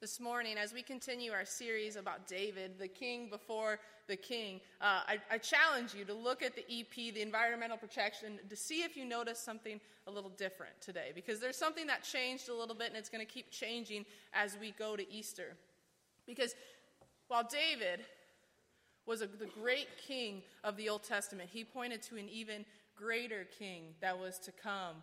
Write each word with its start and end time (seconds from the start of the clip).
this 0.00 0.20
morning 0.20 0.56
as 0.56 0.72
we 0.72 0.80
continue 0.80 1.32
our 1.32 1.44
series 1.44 1.96
about 1.96 2.28
David, 2.28 2.78
the 2.78 2.86
king 2.86 3.28
before 3.28 3.80
the 4.06 4.14
king. 4.14 4.60
Uh, 4.80 5.00
I, 5.06 5.18
I, 5.28 5.38
challenge 5.38 5.92
you 5.92 6.04
to 6.04 6.14
look 6.14 6.40
at 6.40 6.54
the 6.54 6.62
EP, 6.70 7.12
the 7.12 7.20
environmental 7.20 7.76
protection, 7.76 8.38
to 8.48 8.54
see 8.54 8.82
if 8.82 8.96
you 8.96 9.04
notice 9.04 9.40
something 9.40 9.80
a 10.06 10.10
little 10.10 10.30
different 10.30 10.80
today, 10.80 11.10
because 11.14 11.40
there's 11.40 11.56
something 11.56 11.86
that 11.88 12.04
changed 12.04 12.48
a 12.48 12.54
little 12.54 12.76
bit 12.76 12.88
and 12.88 12.96
it's 12.96 13.08
going 13.08 13.24
to 13.24 13.30
keep 13.30 13.50
changing 13.50 14.04
as 14.32 14.56
we 14.60 14.70
go 14.78 14.94
to 14.94 15.12
Easter. 15.12 15.56
Because 16.26 16.54
while 17.26 17.46
David 17.50 18.04
was 19.04 19.20
a, 19.20 19.26
the 19.26 19.46
great 19.60 19.88
king 20.06 20.42
of 20.62 20.76
the 20.76 20.88
Old 20.88 21.02
Testament, 21.02 21.50
he 21.52 21.64
pointed 21.64 22.02
to 22.02 22.16
an 22.16 22.28
even 22.28 22.64
greater 22.96 23.48
king 23.58 23.94
that 24.00 24.16
was 24.16 24.38
to 24.40 24.52
come 24.52 24.96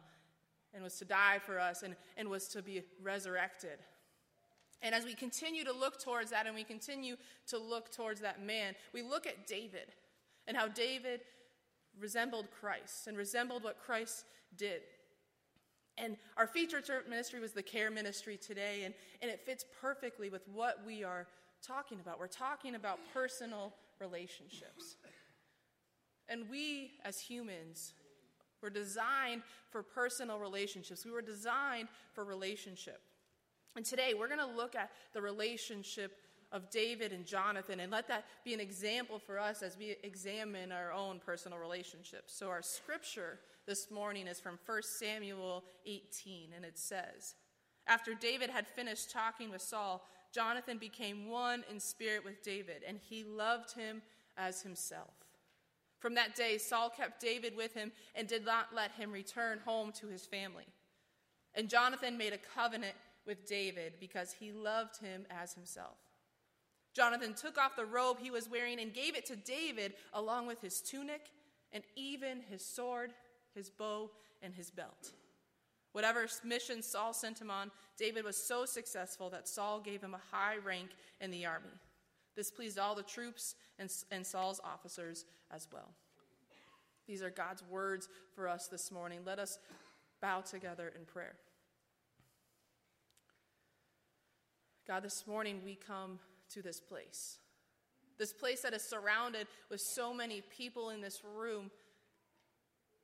and 0.73 0.82
was 0.82 0.96
to 1.00 1.05
die 1.05 1.39
for 1.46 1.59
us 1.59 1.84
and, 1.84 1.98
and 2.16 2.30
was 2.30 2.48
to 2.50 2.62
be 2.62 2.82
resurrected. 3.04 3.79
And 4.82 4.93
as 4.93 5.06
we 5.06 5.15
continue 5.15 5.64
to 5.64 5.74
look 5.74 6.00
towards 6.00 6.32
that 6.32 6.46
and 6.46 6.56
we 6.56 6.64
continue 6.64 7.16
to 7.47 7.57
look 7.57 7.92
towards 7.92 8.21
that 8.21 8.43
man, 8.43 8.75
we 8.93 9.02
look 9.02 9.25
at 9.25 9.47
David 9.47 9.93
and 10.47 10.56
how 10.56 10.68
David 10.68 11.21
resembled 12.00 12.47
Christ 12.52 13.07
and 13.07 13.18
resembled 13.18 13.64
what 13.64 13.80
Christ 13.80 14.25
did. 14.57 14.82
And 15.97 16.18
our 16.36 16.46
featured 16.46 16.83
ministry 17.10 17.39
was 17.39 17.54
the 17.54 17.64
care 17.64 17.89
ministry 17.89 18.38
today, 18.38 18.83
and, 18.83 18.93
and 19.21 19.32
it 19.32 19.46
fits 19.46 19.64
perfectly 19.82 20.30
with 20.30 20.42
what 20.54 20.86
we 20.86 21.04
are 21.04 21.25
talking 21.66 22.00
about. 22.02 22.19
We're 22.19 22.28
talking 22.28 22.75
about 22.75 23.00
personal 23.14 23.74
relationships. 24.00 24.97
And 26.28 26.50
we, 26.50 26.92
as 27.05 27.19
humans, 27.19 27.94
were 28.61 28.69
designed 28.69 29.44
for 29.69 29.83
personal 29.83 30.39
relationships. 30.39 31.05
We 31.05 31.11
were 31.11 31.21
designed 31.21 31.88
for 32.14 32.25
relationship. 32.25 33.02
And 33.75 33.86
today 33.86 34.14
we're 34.17 34.28
going 34.28 34.39
to 34.39 34.45
look 34.45 34.75
at 34.75 34.91
the 35.13 35.22
relationship 35.22 36.17
of 36.52 36.69
David 36.69 37.11
and 37.11 37.25
Jonathan 37.25 37.81
and 37.81 37.91
let 37.91 38.08
that 38.08 38.25
be 38.45 38.53
an 38.53 38.59
example 38.59 39.19
for 39.19 39.38
us 39.38 39.61
as 39.61 39.77
we 39.77 39.97
examine 40.03 40.72
our 40.72 40.94
own 40.94 41.19
personal 41.19 41.58
relationships. 41.58 42.33
So, 42.33 42.47
our 42.47 42.61
scripture 42.61 43.39
this 43.67 43.91
morning 43.91 44.27
is 44.27 44.39
from 44.39 44.59
1 44.66 44.83
Samuel 44.83 45.64
18, 45.86 46.52
and 46.55 46.64
it 46.64 46.77
says 46.77 47.36
After 47.88 48.14
David 48.14 48.49
had 48.49 48.67
finished 48.67 49.11
talking 49.11 49.52
with 49.52 49.61
Saul, 49.61 50.05
Jonathan 50.33 50.77
became 50.77 51.30
one 51.30 51.64
in 51.69 51.80
spirit 51.80 52.23
with 52.23 52.44
David, 52.44 52.83
and 52.88 52.99
he 53.09 53.23
loved 53.23 53.73
him 53.73 54.02
as 54.38 54.61
himself. 54.61 55.14
From 55.99 56.14
that 56.16 56.36
day, 56.36 56.58
Saul 56.58 56.89
kept 56.89 57.21
David 57.21 57.55
with 57.58 57.73
him 57.73 57.92
and 58.14 58.27
did 58.27 58.45
not 58.45 58.67
let 58.75 58.92
him 58.92 59.11
return 59.11 59.59
home 59.66 59.92
to 59.94 60.08
his 60.08 60.25
family. 60.25 60.66
And 61.55 61.69
Jonathan 61.69 62.17
made 62.17 62.33
a 62.33 62.38
covenant 62.38 62.95
with 63.25 63.47
David 63.47 63.93
because 63.99 64.35
he 64.39 64.51
loved 64.51 64.97
him 64.97 65.25
as 65.29 65.53
himself. 65.53 65.97
Jonathan 66.93 67.33
took 67.33 67.57
off 67.57 67.75
the 67.75 67.85
robe 67.85 68.17
he 68.19 68.31
was 68.31 68.49
wearing 68.49 68.79
and 68.79 68.93
gave 68.93 69.15
it 69.15 69.25
to 69.25 69.35
David 69.35 69.93
along 70.13 70.47
with 70.47 70.61
his 70.61 70.81
tunic 70.81 71.31
and 71.73 71.83
even 71.95 72.41
his 72.49 72.65
sword, 72.65 73.11
his 73.53 73.69
bow, 73.69 74.09
and 74.41 74.53
his 74.53 74.71
belt. 74.71 75.11
Whatever 75.91 76.27
mission 76.43 76.81
Saul 76.81 77.13
sent 77.13 77.39
him 77.39 77.51
on, 77.51 77.71
David 77.97 78.25
was 78.25 78.37
so 78.37 78.65
successful 78.65 79.29
that 79.29 79.47
Saul 79.47 79.79
gave 79.79 80.01
him 80.01 80.13
a 80.13 80.35
high 80.35 80.57
rank 80.57 80.89
in 81.21 81.31
the 81.31 81.45
army. 81.45 81.69
This 82.35 82.51
pleased 82.51 82.77
all 82.77 82.95
the 82.95 83.03
troops 83.03 83.55
and, 83.79 83.89
and 84.11 84.25
Saul's 84.25 84.59
officers 84.63 85.25
as 85.51 85.67
well. 85.71 85.91
These 87.07 87.21
are 87.21 87.29
God's 87.29 87.63
words 87.69 88.09
for 88.33 88.47
us 88.47 88.67
this 88.67 88.91
morning. 88.91 89.19
Let 89.25 89.39
us 89.39 89.57
bow 90.21 90.41
together 90.41 90.91
in 90.97 91.05
prayer. 91.05 91.35
God, 94.88 95.03
this 95.03 95.25
morning 95.25 95.61
we 95.66 95.75
come 95.75 96.19
to 96.53 96.61
this 96.61 96.80
place. 96.80 97.39
This 98.17 98.31
place 98.31 98.61
that 98.61 98.73
is 98.73 98.83
surrounded 98.83 99.48
with 99.70 99.82
so 99.82 100.14
many 100.14 100.42
people 100.42 100.92
in 100.92 101.02
this 101.02 101.21
room. 101.36 101.71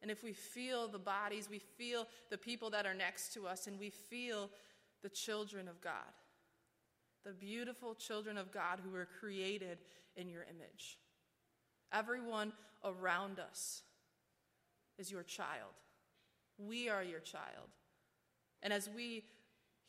And 0.02 0.12
if 0.12 0.24
we 0.24 0.34
feel 0.34 0.88
the 0.88 1.00
bodies, 1.00 1.50
we 1.50 1.60
feel 1.60 2.08
the 2.30 2.38
people 2.38 2.70
that 2.70 2.86
are 2.86 2.94
next 2.94 3.34
to 3.34 3.48
us, 3.48 3.68
and 3.68 3.80
we 3.80 3.90
feel 3.90 4.50
the 5.04 5.10
children 5.10 5.68
of 5.68 5.82
God, 5.82 6.14
the 7.26 7.34
beautiful 7.34 7.96
children 7.96 8.38
of 8.38 8.52
God 8.52 8.80
who 8.84 8.92
were 8.92 9.08
created 9.20 9.80
in 10.16 10.30
your 10.30 10.44
image. 10.44 10.98
Everyone 11.92 12.54
around 12.84 13.40
us 13.40 13.82
is 14.98 15.12
your 15.12 15.24
child. 15.24 15.74
We 16.58 16.90
are 16.90 17.04
your 17.04 17.20
child. 17.20 17.70
And 18.62 18.72
as 18.72 18.90
we 18.96 19.24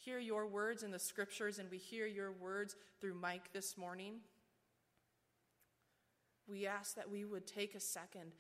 hear 0.05 0.19
your 0.19 0.47
words 0.47 0.83
in 0.83 0.91
the 0.91 0.99
scriptures 0.99 1.59
and 1.59 1.71
we 1.71 1.79
hear 1.79 2.07
your 2.07 2.33
words 2.33 2.75
through 3.01 3.15
Mike 3.15 3.53
this 3.53 3.79
morning, 3.79 4.15
we 6.49 6.67
ask 6.67 6.97
that 6.97 7.11
we 7.11 7.25
would 7.25 7.47
take 7.47 7.75
a 7.75 7.81
second 7.81 8.33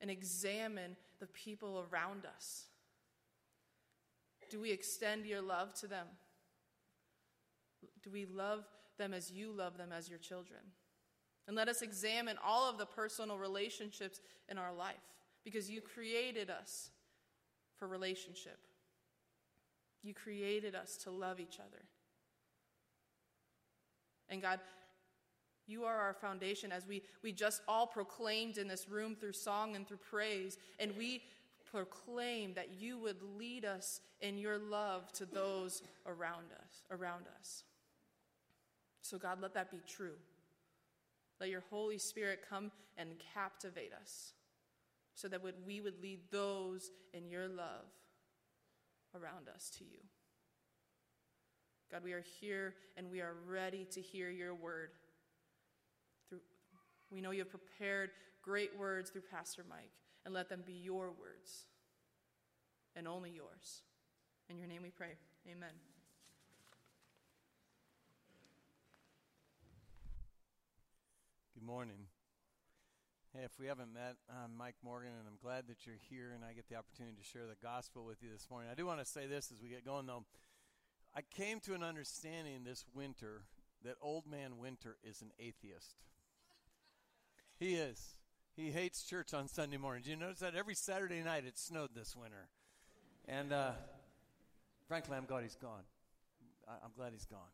and 0.00 0.10
examine 0.10 0.96
the 1.20 1.26
people 1.26 1.84
around 1.90 2.26
us. 2.26 2.64
Do 4.50 4.60
we 4.60 4.70
extend 4.70 5.26
your 5.26 5.42
love 5.42 5.74
to 5.80 5.86
them? 5.86 6.06
Do 8.02 8.10
we 8.10 8.24
love 8.24 8.64
them 8.98 9.12
as 9.12 9.30
you 9.30 9.52
love 9.52 9.76
them 9.76 9.90
as 9.92 10.08
your 10.08 10.18
children? 10.18 10.60
And 11.46 11.56
let 11.56 11.68
us 11.68 11.82
examine 11.82 12.36
all 12.42 12.68
of 12.68 12.78
the 12.78 12.86
personal 12.86 13.36
relationships 13.36 14.20
in 14.48 14.56
our 14.56 14.72
life 14.72 14.94
because 15.44 15.70
you 15.70 15.82
created 15.82 16.48
us 16.48 16.90
for 17.76 17.86
relationship. 17.86 18.58
You 20.04 20.12
created 20.12 20.74
us 20.74 20.98
to 20.98 21.10
love 21.10 21.40
each 21.40 21.58
other. 21.58 21.82
And 24.28 24.42
God, 24.42 24.60
you 25.66 25.84
are 25.84 25.96
our 25.96 26.12
foundation 26.12 26.70
as 26.70 26.86
we, 26.86 27.02
we 27.22 27.32
just 27.32 27.62
all 27.66 27.86
proclaimed 27.86 28.58
in 28.58 28.68
this 28.68 28.88
room 28.88 29.16
through 29.16 29.32
song 29.32 29.76
and 29.76 29.88
through 29.88 29.96
praise. 29.96 30.58
And 30.78 30.92
we 30.98 31.22
proclaim 31.70 32.52
that 32.54 32.68
you 32.78 32.98
would 32.98 33.16
lead 33.38 33.64
us 33.64 34.00
in 34.20 34.36
your 34.36 34.58
love 34.58 35.10
to 35.14 35.24
those 35.24 35.82
around 36.06 36.46
us, 36.52 36.82
around 36.90 37.24
us. 37.40 37.64
So 39.00 39.16
God, 39.16 39.40
let 39.40 39.54
that 39.54 39.70
be 39.70 39.80
true. 39.86 40.16
Let 41.40 41.48
your 41.48 41.64
Holy 41.70 41.98
Spirit 41.98 42.44
come 42.48 42.70
and 42.98 43.08
captivate 43.32 43.92
us 43.98 44.34
so 45.14 45.28
that 45.28 45.40
we 45.66 45.80
would 45.80 46.00
lead 46.02 46.20
those 46.30 46.90
in 47.14 47.28
your 47.28 47.48
love 47.48 47.86
around 49.14 49.48
us 49.48 49.70
to 49.78 49.84
you. 49.84 50.00
God, 51.90 52.02
we 52.02 52.12
are 52.12 52.24
here 52.40 52.74
and 52.96 53.10
we 53.10 53.20
are 53.20 53.34
ready 53.46 53.86
to 53.92 54.00
hear 54.00 54.30
your 54.30 54.54
word. 54.54 54.90
Through, 56.28 56.40
we 57.10 57.20
know 57.20 57.30
you 57.30 57.40
have 57.40 57.50
prepared 57.50 58.10
great 58.42 58.76
words 58.78 59.10
through 59.10 59.22
Pastor 59.30 59.64
Mike, 59.68 59.92
and 60.24 60.34
let 60.34 60.48
them 60.48 60.62
be 60.66 60.72
your 60.72 61.06
words 61.06 61.66
and 62.94 63.08
only 63.08 63.30
yours. 63.30 63.82
In 64.50 64.58
your 64.58 64.66
name 64.68 64.82
we 64.82 64.90
pray. 64.90 65.16
Amen. 65.50 65.70
Good 71.54 71.64
morning. 71.64 72.13
Hey, 73.36 73.42
if 73.42 73.58
we 73.58 73.66
haven't 73.66 73.92
met, 73.92 74.14
I'm 74.30 74.56
Mike 74.56 74.76
Morgan, 74.84 75.10
and 75.10 75.26
I'm 75.26 75.38
glad 75.42 75.66
that 75.66 75.84
you're 75.84 75.98
here 76.08 76.30
and 76.32 76.44
I 76.44 76.52
get 76.52 76.68
the 76.68 76.76
opportunity 76.76 77.16
to 77.16 77.24
share 77.24 77.48
the 77.48 77.56
gospel 77.60 78.04
with 78.04 78.22
you 78.22 78.28
this 78.32 78.46
morning. 78.48 78.70
I 78.70 78.76
do 78.76 78.86
want 78.86 79.00
to 79.00 79.04
say 79.04 79.26
this 79.26 79.50
as 79.50 79.60
we 79.60 79.68
get 79.68 79.84
going, 79.84 80.06
though. 80.06 80.22
I 81.16 81.22
came 81.34 81.58
to 81.62 81.74
an 81.74 81.82
understanding 81.82 82.62
this 82.62 82.84
winter 82.94 83.42
that 83.84 83.96
old 84.00 84.24
man 84.30 84.58
Winter 84.58 84.98
is 85.02 85.20
an 85.20 85.32
atheist. 85.40 85.96
he 87.58 87.74
is. 87.74 88.18
He 88.54 88.70
hates 88.70 89.02
church 89.02 89.34
on 89.34 89.48
Sunday 89.48 89.78
mornings. 89.78 90.06
You 90.06 90.14
notice 90.14 90.38
that 90.38 90.54
every 90.54 90.76
Saturday 90.76 91.20
night 91.20 91.42
it 91.44 91.58
snowed 91.58 91.90
this 91.92 92.14
winter. 92.14 92.46
And 93.26 93.52
uh, 93.52 93.72
frankly, 94.86 95.16
I'm 95.16 95.26
glad 95.26 95.42
he's 95.42 95.56
gone. 95.56 95.82
I'm 96.68 96.92
glad 96.96 97.12
he's 97.12 97.26
gone. 97.26 97.50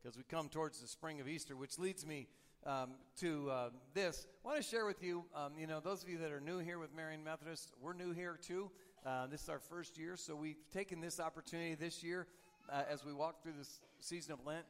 Because 0.00 0.16
we 0.16 0.22
come 0.22 0.48
towards 0.50 0.80
the 0.80 0.86
spring 0.86 1.20
of 1.20 1.26
Easter, 1.26 1.56
which 1.56 1.80
leads 1.80 2.06
me 2.06 2.28
um, 2.66 2.90
to 3.20 3.50
uh, 3.50 3.70
this. 3.94 4.26
I 4.44 4.48
want 4.48 4.62
to 4.62 4.68
share 4.68 4.86
with 4.86 5.02
you, 5.02 5.24
um, 5.34 5.52
you 5.58 5.66
know, 5.66 5.80
those 5.80 6.02
of 6.02 6.08
you 6.08 6.18
that 6.18 6.32
are 6.32 6.40
new 6.40 6.58
here 6.58 6.78
with 6.78 6.94
Marion 6.94 7.22
Methodist, 7.22 7.70
we're 7.80 7.92
new 7.92 8.12
here 8.12 8.38
too. 8.40 8.70
Uh, 9.04 9.26
this 9.28 9.42
is 9.42 9.48
our 9.48 9.60
first 9.60 9.96
year, 9.96 10.16
so 10.16 10.34
we've 10.34 10.68
taken 10.72 11.00
this 11.00 11.20
opportunity 11.20 11.76
this 11.76 12.02
year 12.02 12.26
uh, 12.68 12.82
as 12.90 13.04
we 13.04 13.12
walk 13.12 13.42
through 13.42 13.52
this 13.56 13.80
season 14.00 14.32
of 14.32 14.44
Lent 14.44 14.66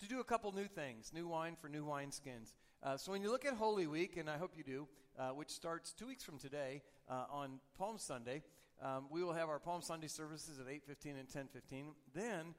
to 0.00 0.08
do 0.08 0.20
a 0.20 0.24
couple 0.24 0.50
new 0.52 0.66
things 0.66 1.12
new 1.14 1.28
wine 1.28 1.54
for 1.60 1.68
new 1.68 1.84
wineskins. 1.84 2.54
Uh, 2.82 2.96
so 2.96 3.12
when 3.12 3.22
you 3.22 3.30
look 3.30 3.44
at 3.44 3.54
Holy 3.54 3.86
Week, 3.86 4.16
and 4.16 4.28
I 4.28 4.38
hope 4.38 4.52
you 4.56 4.64
do, 4.64 4.88
uh, 5.18 5.28
which 5.28 5.50
starts 5.50 5.92
two 5.92 6.06
weeks 6.06 6.24
from 6.24 6.38
today 6.38 6.82
uh, 7.10 7.24
on 7.30 7.60
Palm 7.78 7.98
Sunday, 7.98 8.42
um, 8.82 9.06
we 9.10 9.22
will 9.22 9.32
have 9.32 9.48
our 9.48 9.58
Palm 9.58 9.82
Sunday 9.82 10.08
services 10.08 10.58
at 10.58 10.66
8.15 10.66 11.20
and 11.20 11.28
10.15. 11.28 11.84
Then 12.14 12.54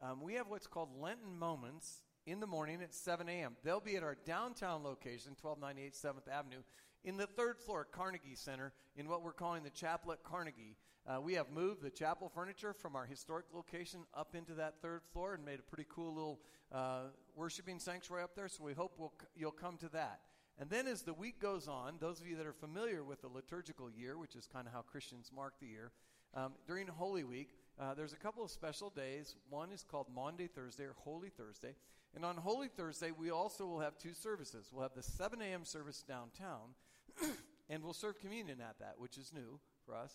um, 0.00 0.22
we 0.22 0.34
have 0.34 0.48
what's 0.48 0.66
called 0.66 0.88
Lenten 1.00 1.36
Moments 1.38 2.02
in 2.30 2.40
the 2.40 2.46
morning 2.46 2.82
at 2.82 2.94
7 2.94 3.28
a.m. 3.28 3.56
They'll 3.64 3.80
be 3.80 3.96
at 3.96 4.02
our 4.02 4.16
downtown 4.26 4.82
location, 4.82 5.34
1298 5.40 5.94
7th 5.94 6.30
Avenue 6.30 6.62
in 7.04 7.16
the 7.16 7.26
third 7.26 7.58
floor 7.58 7.86
Carnegie 7.90 8.34
Center 8.34 8.72
in 8.96 9.08
what 9.08 9.22
we're 9.22 9.32
calling 9.32 9.62
the 9.62 9.70
chapel 9.70 10.12
at 10.12 10.22
Carnegie. 10.22 10.76
Uh, 11.06 11.20
we 11.20 11.32
have 11.34 11.50
moved 11.50 11.82
the 11.82 11.90
chapel 11.90 12.28
furniture 12.28 12.74
from 12.74 12.94
our 12.94 13.06
historic 13.06 13.46
location 13.54 14.00
up 14.12 14.34
into 14.34 14.52
that 14.54 14.82
third 14.82 15.00
floor 15.10 15.34
and 15.34 15.44
made 15.44 15.58
a 15.58 15.62
pretty 15.62 15.86
cool 15.88 16.12
little 16.12 16.40
uh, 16.70 17.04
worshiping 17.34 17.78
sanctuary 17.78 18.22
up 18.22 18.34
there. 18.36 18.48
So 18.48 18.62
we 18.62 18.74
hope 18.74 18.92
we'll, 18.98 19.14
you'll 19.34 19.50
come 19.50 19.78
to 19.78 19.88
that. 19.90 20.20
And 20.58 20.68
then 20.68 20.86
as 20.86 21.02
the 21.02 21.14
week 21.14 21.40
goes 21.40 21.66
on, 21.66 21.94
those 21.98 22.20
of 22.20 22.26
you 22.26 22.36
that 22.36 22.46
are 22.46 22.52
familiar 22.52 23.04
with 23.04 23.22
the 23.22 23.28
liturgical 23.28 23.88
year, 23.90 24.18
which 24.18 24.36
is 24.36 24.46
kind 24.46 24.66
of 24.66 24.74
how 24.74 24.82
Christians 24.82 25.30
mark 25.34 25.54
the 25.60 25.66
year, 25.66 25.92
um, 26.34 26.52
during 26.66 26.88
Holy 26.88 27.24
Week, 27.24 27.54
uh, 27.80 27.94
there's 27.94 28.12
a 28.12 28.16
couple 28.16 28.44
of 28.44 28.50
special 28.50 28.90
days. 28.90 29.36
One 29.48 29.70
is 29.70 29.84
called 29.88 30.08
Maundy 30.14 30.48
Thursday 30.48 30.84
or 30.84 30.96
Holy 30.98 31.30
Thursday. 31.30 31.74
And 32.14 32.24
on 32.24 32.36
Holy 32.36 32.68
Thursday, 32.68 33.10
we 33.10 33.30
also 33.30 33.66
will 33.66 33.80
have 33.80 33.98
two 33.98 34.14
services. 34.14 34.70
We'll 34.72 34.82
have 34.82 34.94
the 34.94 35.02
7 35.02 35.40
a.m. 35.40 35.64
service 35.64 36.02
downtown, 36.02 36.74
and 37.68 37.82
we'll 37.82 37.92
serve 37.92 38.18
communion 38.18 38.60
at 38.60 38.78
that, 38.80 38.94
which 38.98 39.18
is 39.18 39.32
new 39.32 39.60
for 39.84 39.94
us. 39.94 40.12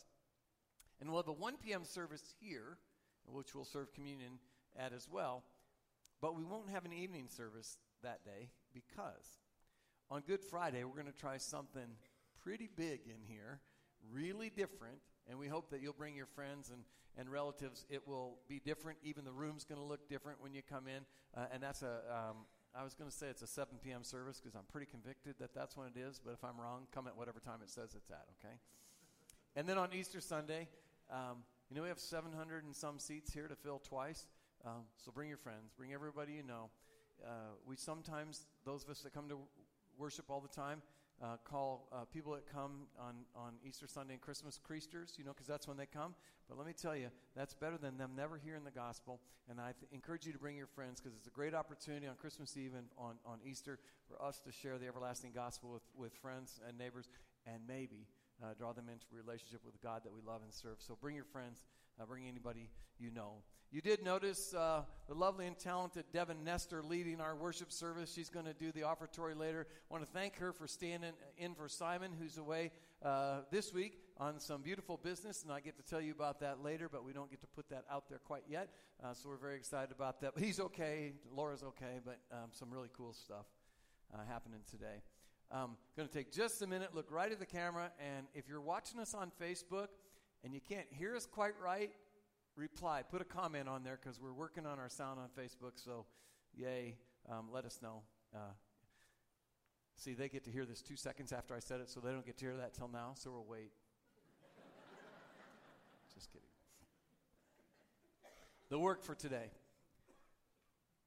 And 1.00 1.10
we'll 1.10 1.22
have 1.22 1.28
a 1.28 1.34
1 1.34 1.58
p.m. 1.58 1.84
service 1.86 2.34
here, 2.40 2.78
which 3.28 3.54
we'll 3.54 3.66
serve 3.66 3.94
communion 3.94 4.40
at 4.78 4.94
as 4.94 5.08
well. 5.10 5.44
But 6.22 6.36
we 6.36 6.44
won't 6.44 6.70
have 6.70 6.86
an 6.86 6.94
evening 6.94 7.28
service 7.30 7.78
that 8.02 8.24
day 8.24 8.50
because 8.74 9.40
on 10.10 10.22
Good 10.26 10.42
Friday, 10.42 10.84
we're 10.84 10.94
going 11.02 11.12
to 11.12 11.20
try 11.20 11.38
something 11.38 11.98
pretty 12.44 12.70
big 12.76 13.02
in 13.06 13.22
here, 13.28 13.62
really 14.12 14.50
different. 14.50 14.98
And 15.30 15.40
we 15.40 15.48
hope 15.48 15.70
that 15.72 15.82
you'll 15.82 15.94
bring 15.94 16.16
your 16.16 16.26
friends 16.26 16.70
and, 16.70 16.84
and 17.18 17.32
relatives. 17.32 17.86
It 17.90 18.08
will 18.08 18.38
be 18.48 18.60
different. 18.60 18.98
Even 19.04 19.24
the 19.24 19.32
room's 19.32 19.64
going 19.64 19.80
to 19.80 19.86
look 19.86 20.10
different 20.10 20.42
when 20.42 20.54
you 20.54 20.62
come 20.62 20.88
in. 20.88 21.06
Uh, 21.36 21.48
and 21.54 21.64
that's 21.64 21.82
a, 21.82 22.02
um, 22.10 22.38
I 22.76 22.84
was 22.84 22.94
going 22.94 23.10
to 23.10 23.16
say 23.16 23.28
it's 23.28 23.42
a 23.42 23.48
7 23.48 23.78
p.m. 23.84 24.04
service 24.04 24.42
because 24.42 24.56
I'm 24.56 24.66
pretty 24.72 24.88
convicted 24.88 25.36
that 25.40 25.54
that's 25.54 25.78
when 25.78 25.88
it 25.88 25.98
is. 25.98 26.20
But 26.24 26.34
if 26.34 26.44
I'm 26.44 26.60
wrong, 26.60 26.88
come 26.94 27.08
at 27.08 27.16
whatever 27.16 27.40
time 27.40 27.60
it 27.64 27.70
says 27.70 27.96
it's 27.96 28.10
at, 28.10 28.26
okay? 28.40 28.56
And 29.56 29.68
then 29.68 29.78
on 29.78 29.90
Easter 29.94 30.20
Sunday, 30.20 30.68
um, 31.12 31.44
you 31.70 31.76
know, 31.76 31.84
we 31.84 31.90
have 31.90 32.00
700 32.00 32.66
and 32.66 32.76
some 32.76 33.00
seats 33.00 33.32
here 33.32 33.48
to 33.48 33.56
fill 33.56 33.80
twice. 33.80 34.28
Um, 34.66 34.84
so 34.98 35.12
bring 35.12 35.30
your 35.30 35.38
friends, 35.38 35.72
bring 35.78 35.94
everybody 35.94 36.34
you 36.34 36.44
know. 36.44 36.70
Uh, 37.24 37.56
we 37.66 37.76
sometimes, 37.76 38.48
those 38.66 38.84
of 38.84 38.90
us 38.90 39.02
that 39.02 39.14
come 39.14 39.30
to 39.30 39.38
worship 39.98 40.26
all 40.30 40.42
the 40.42 40.48
time, 40.48 40.82
uh, 41.22 41.38
call 41.44 41.88
uh, 41.92 42.06
people 42.06 42.34
that 42.34 42.46
come 42.52 42.88
on, 43.00 43.16
on 43.36 43.54
Easter 43.66 43.88
Sunday 43.88 44.14
and 44.14 44.22
Christmas 44.22 44.60
creasters, 44.60 45.18
you 45.18 45.24
know, 45.24 45.32
because 45.32 45.48
that's 45.48 45.68
when 45.68 45.78
they 45.78 45.86
come. 45.86 46.16
But 46.50 46.58
let 46.58 46.68
me 46.68 46.74
tell 46.74 46.96
you, 46.96 47.08
that's 47.36 47.54
better 47.54 47.78
than 47.78 47.98
them 47.98 48.12
never 48.16 48.38
hearing 48.38 48.64
the 48.64 48.72
gospel. 48.72 49.22
And 49.50 49.60
I 49.60 49.74
th- 49.80 49.92
encourage 49.92 50.26
you 50.26 50.34
to 50.34 50.40
bring 50.40 50.58
your 50.58 50.68
friends 50.68 51.00
because 51.00 51.16
it's 51.18 51.28
a 51.28 51.32
great 51.32 51.54
opportunity 51.54 52.08
on 52.08 52.16
Christmas 52.16 52.58
Eve 52.58 52.74
and 52.78 52.88
on, 52.98 53.16
on 53.26 53.40
Easter 53.46 53.80
for 54.08 54.22
us 54.22 54.40
to 54.42 54.52
share 54.52 54.78
the 54.78 54.88
everlasting 54.88 55.32
gospel 55.34 55.72
with, 55.72 55.84
with 55.96 56.14
friends 56.14 56.60
and 56.68 56.78
neighbors 56.78 57.10
and 57.46 57.62
maybe 57.68 58.08
uh, 58.42 58.54
draw 58.58 58.74
them 58.74 58.90
into 58.92 59.06
relationship 59.12 59.62
with 59.66 59.82
God 59.82 60.02
that 60.04 60.14
we 60.14 60.22
love 60.26 60.42
and 60.44 60.54
serve. 60.54 60.78
So 60.80 60.98
bring 61.00 61.16
your 61.16 61.26
friends, 61.26 61.64
uh, 62.00 62.06
bring 62.06 62.28
anybody 62.28 62.70
you 63.00 63.12
know. 63.12 63.44
You 63.72 63.82
did 63.82 64.04
notice 64.04 64.54
uh, 64.54 64.84
the 65.08 65.16
lovely 65.16 65.48
and 65.48 65.58
talented 65.58 66.06
Devin 66.14 66.44
Nestor 66.44 66.84
leading 66.84 67.20
our 67.20 67.36
worship 67.36 67.72
service. 67.72 68.14
She's 68.14 68.30
going 68.30 68.46
to 68.46 68.54
do 68.54 68.72
the 68.72 68.82
offertory 68.82 69.36
later. 69.36 69.66
I 69.90 69.94
want 69.94 70.06
to 70.06 70.12
thank 70.12 70.38
her 70.38 70.54
for 70.54 70.68
standing 70.68 71.14
in 71.40 71.56
for 71.56 71.68
Simon, 71.68 72.12
who's 72.20 72.38
away 72.38 72.72
uh, 73.04 73.40
this 73.50 73.74
week 73.74 73.98
on 74.20 74.40
some 74.40 74.62
beautiful 74.62 74.98
business, 74.98 75.42
and 75.42 75.52
I 75.52 75.60
get 75.60 75.76
to 75.78 75.84
tell 75.84 76.00
you 76.00 76.12
about 76.12 76.40
that 76.42 76.64
later, 76.64 76.88
but 76.88 77.04
we 77.04 77.14
don't 77.14 77.32
get 77.32 77.42
to 77.42 77.48
put 77.48 77.68
that 77.70 77.84
out 77.92 78.08
there 78.10 78.20
quite 78.20 78.44
yet. 78.48 78.70
Uh, 79.04 79.14
so 79.14 79.30
we're 79.30 79.38
very 79.38 79.56
excited 79.56 79.92
about 79.92 80.22
that. 80.22 80.36
But 80.36 80.44
he's 80.44 80.60
okay, 80.60 81.14
Laura's 81.36 81.64
okay, 81.64 82.00
but 82.06 82.20
um, 82.32 82.50
some 82.52 82.70
really 82.70 82.90
cool 82.96 83.14
stuff 83.14 83.46
uh, 84.14 84.20
happening 84.30 84.60
today. 84.70 85.02
I'm 85.52 85.78
going 85.98 86.08
to 86.08 86.14
take 86.14 86.32
just 86.32 86.62
a 86.62 86.68
minute, 86.68 86.96
look 86.96 87.12
right 87.12 87.32
at 87.32 87.40
the 87.40 87.46
camera, 87.46 87.92
and 88.00 88.28
if 88.34 88.48
you're 88.48 88.62
watching 88.62 89.00
us 89.00 89.14
on 89.14 89.32
Facebook 89.42 89.88
and 90.44 90.54
you 90.54 90.60
can't 90.60 90.88
hear 90.90 91.16
us 91.16 91.26
quite 91.26 91.54
right, 91.62 91.92
reply. 92.56 93.04
Put 93.04 93.22
a 93.22 93.26
comment 93.26 93.68
on 93.68 93.84
there 93.84 94.00
because 94.02 94.20
we're 94.20 94.34
working 94.34 94.66
on 94.66 94.80
our 94.80 94.90
sound 94.90 95.20
on 95.20 95.30
Facebook, 95.38 95.74
so 95.76 96.06
yay, 96.56 96.96
um, 97.30 97.48
let 97.52 97.66
us 97.66 97.80
know. 97.82 98.02
Uh, 98.34 98.54
see, 99.96 100.14
they 100.14 100.30
get 100.30 100.44
to 100.46 100.52
hear 100.52 100.66
this 100.66 100.82
two 100.82 100.96
seconds 100.96 101.32
after 101.32 101.56
I 101.56 101.60
said 101.60 101.80
it, 101.80 101.90
so 101.90 102.00
they 102.00 102.12
don't 102.12 102.26
get 102.26 102.38
to 102.38 102.46
hear 102.46 102.58
that 102.58 102.74
till 102.74 102.90
now, 102.90 103.12
so 103.16 103.32
we'll 103.32 103.46
wait. 103.48 103.72
Just 106.14 106.32
kidding. 106.32 106.48
The 108.70 108.80
work 108.80 109.04
for 109.04 109.16
today. 109.16 109.52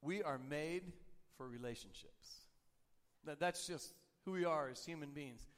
We 0.02 0.22
are 0.22 0.38
made 0.38 0.84
for 1.36 1.48
relationships. 1.48 2.46
That, 3.24 3.40
that's 3.40 3.66
just 3.66 3.92
who 4.24 4.32
we 4.32 4.44
are 4.44 4.68
as 4.68 4.84
human 4.84 5.10
beings. 5.10 5.48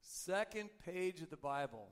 Second 0.00 0.70
page 0.84 1.22
of 1.22 1.30
the 1.30 1.36
Bible, 1.36 1.88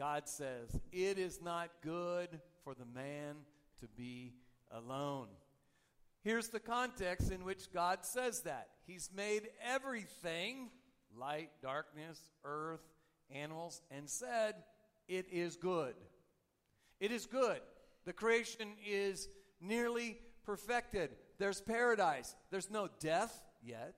God 0.00 0.26
says, 0.30 0.80
It 0.92 1.18
is 1.18 1.42
not 1.42 1.68
good 1.82 2.40
for 2.64 2.72
the 2.72 2.86
man 2.86 3.34
to 3.80 3.86
be 3.98 4.32
alone. 4.70 5.26
Here's 6.24 6.48
the 6.48 6.58
context 6.58 7.30
in 7.30 7.44
which 7.44 7.70
God 7.70 7.98
says 8.00 8.40
that 8.44 8.68
He's 8.86 9.10
made 9.14 9.50
everything 9.62 10.70
light, 11.14 11.50
darkness, 11.60 12.18
earth, 12.46 12.80
animals, 13.30 13.82
and 13.90 14.08
said, 14.08 14.54
It 15.06 15.26
is 15.30 15.56
good. 15.56 15.92
It 16.98 17.12
is 17.12 17.26
good. 17.26 17.60
The 18.06 18.14
creation 18.14 18.68
is 18.88 19.28
nearly 19.60 20.16
perfected. 20.46 21.10
There's 21.36 21.60
paradise. 21.60 22.34
There's 22.50 22.70
no 22.70 22.88
death 23.00 23.38
yet. 23.62 23.96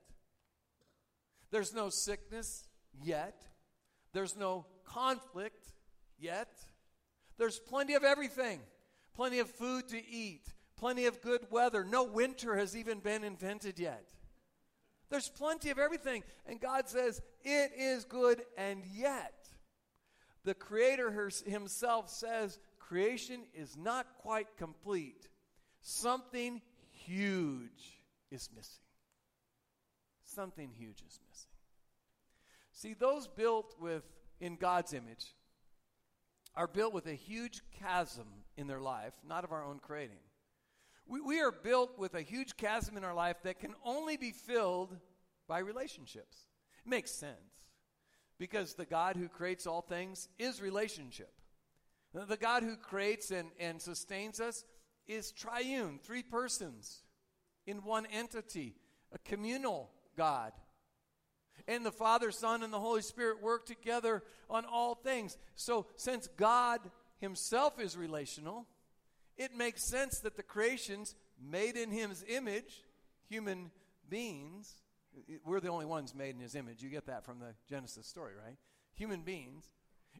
There's 1.52 1.72
no 1.72 1.90
sickness 1.90 2.66
yet. 3.04 3.46
There's 4.12 4.36
no 4.36 4.66
conflict 4.84 5.72
yet. 6.22 6.48
There's 7.36 7.58
plenty 7.58 7.94
of 7.94 8.04
everything 8.04 8.60
plenty 9.14 9.38
of 9.40 9.50
food 9.50 9.88
to 9.88 10.08
eat, 10.08 10.46
plenty 10.76 11.06
of 11.06 11.20
good 11.20 11.46
weather. 11.50 11.84
No 11.84 12.04
winter 12.04 12.56
has 12.56 12.76
even 12.76 12.98
been 12.98 13.24
invented 13.24 13.78
yet. 13.78 14.08
There's 15.10 15.28
plenty 15.28 15.70
of 15.70 15.78
everything. 15.78 16.22
And 16.46 16.60
God 16.60 16.88
says, 16.88 17.20
It 17.44 17.72
is 17.76 18.04
good, 18.04 18.42
and 18.56 18.82
yet, 18.94 19.48
the 20.44 20.54
Creator 20.54 21.30
Himself 21.46 22.08
says, 22.08 22.58
creation 22.78 23.42
is 23.54 23.76
not 23.76 24.06
quite 24.18 24.48
complete. 24.58 25.28
Something 25.80 26.60
huge 26.90 28.00
is 28.30 28.48
missing. 28.54 28.82
Something 30.24 30.70
huge 30.76 31.02
is 31.06 31.20
missing. 31.28 31.50
See, 32.72 32.94
those 32.94 33.28
built 33.28 33.74
with 33.80 34.02
in 34.40 34.56
God's 34.56 34.92
image 34.92 35.34
are 36.54 36.66
built 36.66 36.92
with 36.92 37.06
a 37.06 37.14
huge 37.14 37.62
chasm 37.78 38.26
in 38.56 38.66
their 38.66 38.80
life, 38.80 39.14
not 39.26 39.44
of 39.44 39.52
our 39.52 39.64
own 39.64 39.78
creating. 39.78 40.18
We, 41.06 41.20
we 41.20 41.40
are 41.40 41.52
built 41.52 41.98
with 41.98 42.14
a 42.14 42.22
huge 42.22 42.56
chasm 42.56 42.96
in 42.96 43.04
our 43.04 43.14
life 43.14 43.36
that 43.44 43.58
can 43.58 43.74
only 43.84 44.16
be 44.16 44.32
filled 44.32 44.96
by 45.48 45.58
relationships. 45.58 46.46
It 46.84 46.90
makes 46.90 47.10
sense 47.10 47.36
because 48.38 48.74
the 48.74 48.84
God 48.84 49.16
who 49.16 49.28
creates 49.28 49.66
all 49.66 49.82
things 49.82 50.28
is 50.38 50.60
relationship. 50.60 51.32
The 52.14 52.36
God 52.36 52.62
who 52.62 52.76
creates 52.76 53.30
and, 53.30 53.48
and 53.58 53.80
sustains 53.80 54.40
us 54.40 54.64
is 55.06 55.32
triune, 55.32 55.98
three 56.02 56.22
persons 56.22 57.02
in 57.66 57.78
one 57.78 58.06
entity, 58.06 58.74
a 59.12 59.18
communal 59.18 59.90
God 60.16 60.52
and 61.68 61.84
the 61.84 61.92
Father, 61.92 62.30
Son, 62.30 62.62
and 62.62 62.72
the 62.72 62.80
Holy 62.80 63.02
Spirit 63.02 63.42
work 63.42 63.66
together 63.66 64.22
on 64.50 64.64
all 64.64 64.94
things. 64.94 65.36
So, 65.54 65.86
since 65.96 66.28
God 66.36 66.80
Himself 67.20 67.80
is 67.80 67.96
relational, 67.96 68.66
it 69.36 69.54
makes 69.54 69.88
sense 69.88 70.20
that 70.20 70.36
the 70.36 70.42
creations 70.42 71.14
made 71.40 71.76
in 71.76 71.90
His 71.90 72.24
image, 72.28 72.84
human 73.28 73.70
beings, 74.08 74.76
we're 75.44 75.60
the 75.60 75.68
only 75.68 75.86
ones 75.86 76.14
made 76.14 76.34
in 76.34 76.40
His 76.40 76.54
image. 76.54 76.82
You 76.82 76.88
get 76.88 77.06
that 77.06 77.24
from 77.24 77.38
the 77.38 77.54
Genesis 77.68 78.06
story, 78.06 78.32
right? 78.34 78.56
Human 78.94 79.22
beings. 79.22 79.64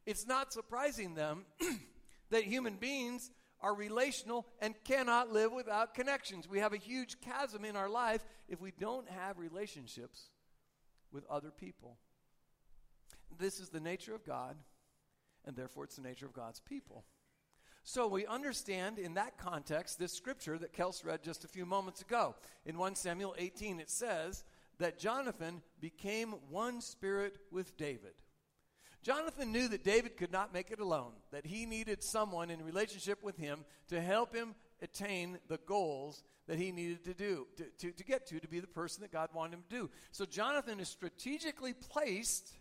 It's 0.05 0.27
not 0.27 0.53
surprising 0.53 1.15
them 1.15 1.45
that 2.29 2.43
human 2.43 2.75
beings 2.75 3.31
are 3.61 3.73
relational 3.73 4.45
and 4.59 4.75
cannot 4.83 5.31
live 5.31 5.53
without 5.53 5.93
connections. 5.93 6.49
We 6.49 6.59
have 6.59 6.73
a 6.73 6.77
huge 6.77 7.21
chasm 7.21 7.63
in 7.63 7.75
our 7.75 7.89
life 7.89 8.23
if 8.49 8.59
we 8.59 8.73
don't 8.77 9.09
have 9.09 9.39
relationships 9.39 10.29
with 11.13 11.25
other 11.29 11.51
people. 11.51 11.97
This 13.37 13.59
is 13.59 13.69
the 13.69 13.79
nature 13.79 14.13
of 14.13 14.25
God, 14.25 14.55
and 15.45 15.55
therefore 15.55 15.85
it's 15.85 15.95
the 15.95 16.01
nature 16.01 16.25
of 16.25 16.33
God's 16.33 16.59
people. 16.59 17.05
So 17.83 18.07
we 18.07 18.25
understand 18.25 18.97
in 18.97 19.15
that 19.15 19.37
context 19.37 19.99
this 19.99 20.13
scripture 20.13 20.57
that 20.57 20.73
Kels 20.73 21.05
read 21.05 21.21
just 21.21 21.43
a 21.43 21.49
few 21.49 21.65
moments 21.65 22.01
ago. 22.01 22.35
In 22.65 22.77
1 22.77 22.95
Samuel 22.95 23.35
18, 23.37 23.79
it 23.79 23.89
says 23.89 24.43
that 24.79 24.99
Jonathan 24.99 25.61
became 25.81 26.35
one 26.49 26.79
spirit 26.79 27.37
with 27.51 27.75
David. 27.75 28.13
Jonathan 29.03 29.51
knew 29.51 29.67
that 29.67 29.83
David 29.83 30.15
could 30.15 30.31
not 30.31 30.53
make 30.53 30.71
it 30.71 30.79
alone, 30.79 31.11
that 31.31 31.45
he 31.45 31.65
needed 31.65 32.01
someone 32.01 32.49
in 32.49 32.63
relationship 32.63 33.21
with 33.21 33.37
him 33.37 33.65
to 33.89 33.99
help 33.99 34.33
him 34.33 34.55
attain 34.83 35.39
the 35.47 35.59
goals 35.65 36.23
that 36.47 36.59
he 36.59 36.71
needed 36.71 37.03
to 37.05 37.13
do, 37.13 37.47
to, 37.57 37.63
to, 37.79 37.91
to 37.91 38.03
get 38.03 38.27
to, 38.27 38.39
to 38.39 38.47
be 38.47 38.59
the 38.59 38.67
person 38.67 39.01
that 39.01 39.11
God 39.11 39.29
wanted 39.33 39.53
him 39.53 39.63
to 39.69 39.75
do. 39.75 39.89
So 40.11 40.25
Jonathan 40.25 40.79
is 40.79 40.89
strategically 40.89 41.73
placed 41.73 42.53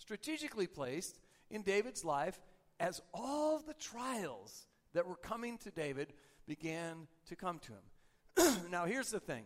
strategically 0.00 0.66
placed 0.66 1.20
in 1.50 1.62
David's 1.62 2.04
life 2.04 2.40
as 2.80 3.00
all 3.12 3.58
the 3.58 3.74
trials 3.74 4.66
that 4.94 5.06
were 5.06 5.16
coming 5.16 5.58
to 5.58 5.70
David 5.70 6.12
began 6.48 7.06
to 7.28 7.36
come 7.36 7.60
to 7.60 7.72
him. 7.72 8.62
now, 8.70 8.86
here's 8.86 9.10
the 9.10 9.20
thing 9.20 9.44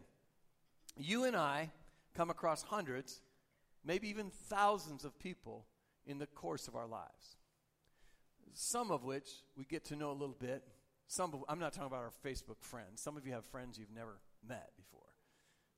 you 0.96 1.24
and 1.24 1.36
I 1.36 1.70
come 2.14 2.30
across 2.30 2.62
hundreds, 2.62 3.20
maybe 3.84 4.08
even 4.08 4.30
thousands 4.30 5.04
of 5.04 5.18
people 5.18 5.66
in 6.06 6.18
the 6.18 6.26
course 6.26 6.68
of 6.68 6.76
our 6.76 6.86
lives. 6.86 7.36
Some 8.52 8.92
of 8.92 9.02
which 9.02 9.28
we 9.56 9.64
get 9.64 9.84
to 9.86 9.96
know 9.96 10.12
a 10.12 10.12
little 10.12 10.36
bit. 10.38 10.62
Some 11.14 11.44
I'm 11.48 11.60
not 11.60 11.72
talking 11.72 11.86
about 11.86 12.02
our 12.02 12.10
Facebook 12.26 12.60
friends. 12.60 13.00
Some 13.00 13.16
of 13.16 13.24
you 13.24 13.34
have 13.34 13.44
friends 13.44 13.78
you've 13.78 13.94
never 13.94 14.18
met 14.48 14.70
before. 14.76 15.00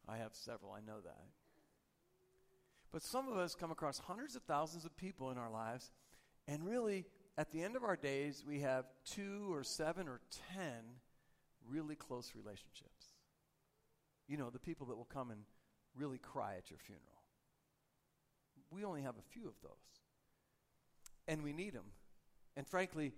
I 0.09 0.17
have 0.17 0.35
several, 0.35 0.73
I 0.73 0.81
know 0.81 0.99
that. 1.05 1.27
But 2.91 3.03
some 3.03 3.29
of 3.29 3.37
us 3.37 3.55
come 3.55 3.71
across 3.71 3.99
hundreds 3.99 4.35
of 4.35 4.45
thousands 4.45 4.87
of 4.87 4.97
people 4.97 5.31
in 5.31 5.37
our 5.37 5.51
lives, 5.51 5.91
and 6.49 6.65
really, 6.65 7.05
at 7.37 7.51
the 7.51 7.63
end 7.63 7.77
of 7.77 7.85
our 7.85 7.97
days, 7.97 8.45
we 8.49 8.61
have 8.61 8.87
two 9.05 9.53
or 9.53 9.63
seven 9.63 10.09
or 10.09 10.23
ten 10.55 10.85
really 11.69 11.97
close 11.97 12.33
relationships. 12.35 13.13
You 14.29 14.39
know, 14.39 14.49
the 14.49 14.59
people 14.59 14.87
that 14.87 14.97
will 14.97 15.05
come 15.05 15.31
and 15.31 15.41
really 15.95 16.17
cry 16.17 16.55
at 16.57 16.71
your 16.71 16.79
funeral. 16.79 17.05
We 18.71 18.85
only 18.85 19.03
have 19.03 19.17
a 19.19 19.33
few 19.35 19.47
of 19.47 19.55
those. 19.63 19.71
And 21.29 21.43
we 21.43 21.53
need 21.53 21.75
them. 21.75 21.93
And 22.57 22.67
frankly, 22.67 23.13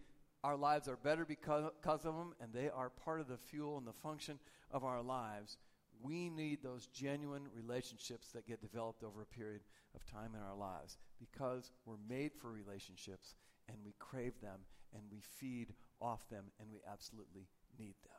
our 0.45 0.57
lives 0.57 0.89
are 0.89 0.97
better 0.97 1.25
because, 1.25 1.71
of 1.85 2.03
them, 2.03 2.35
and 2.41 2.53
they 2.53 2.71
are 2.71 2.91
part 2.91 3.21
of 3.21 3.29
the 3.29 3.37
fuel 3.37 3.79
and 3.79 3.87
the 3.87 3.93
function 3.93 4.39
of 4.71 4.85
our 4.85 5.03
lives. 5.03 5.57
We 6.01 6.31
need 6.31 6.63
those 6.63 6.87
genuine 6.87 7.47
relationships 7.55 8.29
that 8.33 8.47
get 8.47 8.61
developed 8.61 9.03
over 9.03 9.23
a 9.23 9.27
period 9.27 9.63
of 9.95 10.05
time 10.05 10.33
in 10.35 10.41
our 10.41 10.57
lives 10.57 10.97
because 11.19 11.73
we're 11.85 11.97
made 12.09 12.33
for 12.35 12.51
relationships 12.51 13.35
and 13.69 13.77
we 13.85 13.95
crave 13.99 14.41
them 14.41 14.61
and 14.95 15.03
we 15.11 15.21
feed 15.21 15.75
off 16.01 16.29
them 16.29 16.45
and 16.61 16.69
we 16.71 16.79
absolutely 16.91 17.49
need 17.79 17.95
them. 18.05 18.13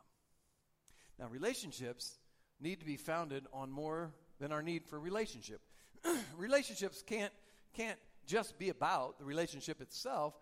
Now, 1.18 1.28
relationships 1.28 2.18
need 2.60 2.80
to 2.80 2.86
be 2.86 2.96
founded 2.96 3.46
on 3.52 3.70
more 3.70 4.12
than 4.38 4.52
our 4.52 4.62
need 4.62 4.84
for 4.84 4.98
relationship. 4.98 5.60
relationships 6.36 7.02
can't, 7.06 7.32
can't 7.74 7.98
just 8.26 8.58
be 8.58 8.68
about 8.68 9.18
the 9.18 9.24
relationship 9.24 9.80
itself. 9.80 10.34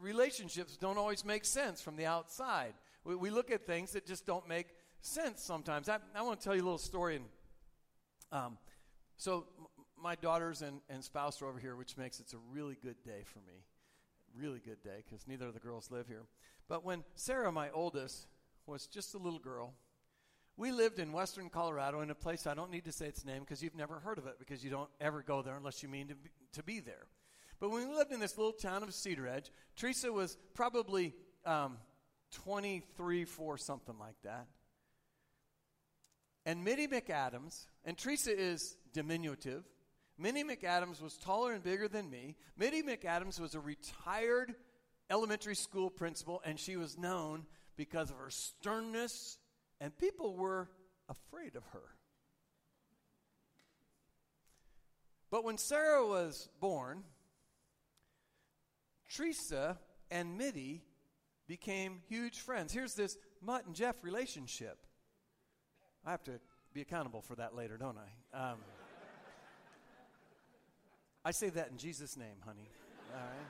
Relationships 0.00 0.76
don't 0.76 0.98
always 0.98 1.24
make 1.24 1.44
sense 1.44 1.80
from 1.80 1.96
the 1.96 2.06
outside. 2.06 2.74
We, 3.04 3.14
we 3.14 3.30
look 3.30 3.50
at 3.50 3.66
things 3.66 3.92
that 3.92 4.06
just 4.06 4.26
don't 4.26 4.48
make 4.48 4.66
sense 5.00 5.42
sometimes. 5.42 5.88
I, 5.88 5.98
I 6.14 6.22
want 6.22 6.40
to 6.40 6.44
tell 6.44 6.54
you 6.54 6.62
a 6.62 6.64
little 6.64 6.78
story. 6.78 7.16
And, 7.16 7.24
um, 8.32 8.58
so, 9.16 9.46
my 10.00 10.14
daughters 10.14 10.62
and, 10.62 10.80
and 10.90 11.02
spouse 11.02 11.40
are 11.40 11.46
over 11.46 11.58
here, 11.58 11.74
which 11.74 11.96
makes 11.96 12.20
it 12.20 12.32
a 12.34 12.38
really 12.52 12.76
good 12.82 13.02
day 13.02 13.22
for 13.24 13.38
me. 13.40 13.64
Really 14.36 14.60
good 14.60 14.82
day 14.82 15.02
because 15.04 15.26
neither 15.26 15.46
of 15.46 15.54
the 15.54 15.60
girls 15.60 15.90
live 15.90 16.06
here. 16.06 16.24
But 16.68 16.84
when 16.84 17.04
Sarah, 17.14 17.50
my 17.50 17.70
oldest, 17.70 18.26
was 18.66 18.86
just 18.86 19.14
a 19.14 19.18
little 19.18 19.38
girl, 19.38 19.72
we 20.56 20.72
lived 20.72 20.98
in 20.98 21.12
western 21.12 21.48
Colorado 21.48 22.00
in 22.00 22.10
a 22.10 22.14
place 22.14 22.46
I 22.46 22.54
don't 22.54 22.70
need 22.70 22.84
to 22.84 22.92
say 22.92 23.06
its 23.06 23.24
name 23.24 23.40
because 23.40 23.62
you've 23.62 23.74
never 23.74 24.00
heard 24.00 24.18
of 24.18 24.26
it 24.26 24.38
because 24.38 24.64
you 24.64 24.70
don't 24.70 24.90
ever 25.00 25.22
go 25.22 25.42
there 25.42 25.56
unless 25.56 25.82
you 25.82 25.88
mean 25.88 26.08
to 26.08 26.14
be, 26.14 26.30
to 26.52 26.62
be 26.62 26.80
there. 26.80 27.06
But 27.58 27.70
when 27.70 27.88
we 27.88 27.94
lived 27.94 28.12
in 28.12 28.20
this 28.20 28.36
little 28.36 28.52
town 28.52 28.82
of 28.82 28.92
Cedar 28.92 29.26
Edge, 29.26 29.50
Teresa 29.76 30.12
was 30.12 30.36
probably 30.54 31.14
um, 31.44 31.78
23, 32.32 33.24
4, 33.24 33.58
something 33.58 33.98
like 33.98 34.16
that. 34.24 34.46
And 36.44 36.62
Mitty 36.64 36.86
McAdams, 36.86 37.66
and 37.84 37.96
Teresa 37.96 38.36
is 38.36 38.76
diminutive. 38.92 39.64
Minnie 40.18 40.44
McAdams 40.44 41.02
was 41.02 41.16
taller 41.16 41.52
and 41.52 41.62
bigger 41.62 41.88
than 41.88 42.08
me. 42.08 42.36
Mitty 42.56 42.82
McAdams 42.82 43.40
was 43.40 43.54
a 43.54 43.60
retired 43.60 44.54
elementary 45.10 45.56
school 45.56 45.90
principal, 45.90 46.40
and 46.44 46.58
she 46.58 46.76
was 46.76 46.96
known 46.96 47.46
because 47.76 48.10
of 48.10 48.16
her 48.16 48.30
sternness, 48.30 49.38
and 49.80 49.96
people 49.98 50.34
were 50.34 50.68
afraid 51.08 51.56
of 51.56 51.64
her. 51.72 51.82
But 55.30 55.44
when 55.44 55.58
Sarah 55.58 56.06
was 56.06 56.48
born, 56.60 57.02
Teresa 59.08 59.78
and 60.10 60.36
Mitty 60.36 60.82
became 61.46 62.00
huge 62.08 62.40
friends. 62.40 62.72
Here's 62.72 62.94
this 62.94 63.16
Mutt 63.40 63.66
and 63.66 63.74
Jeff 63.74 64.02
relationship. 64.02 64.78
I 66.04 66.10
have 66.10 66.24
to 66.24 66.40
be 66.72 66.80
accountable 66.80 67.22
for 67.22 67.34
that 67.36 67.54
later, 67.54 67.76
don't 67.76 67.96
I? 67.98 68.50
Um, 68.50 68.58
I 71.24 71.30
say 71.30 71.48
that 71.50 71.70
in 71.70 71.78
Jesus' 71.78 72.16
name, 72.16 72.36
honey. 72.44 72.68
All 73.12 73.20
right. 73.20 73.46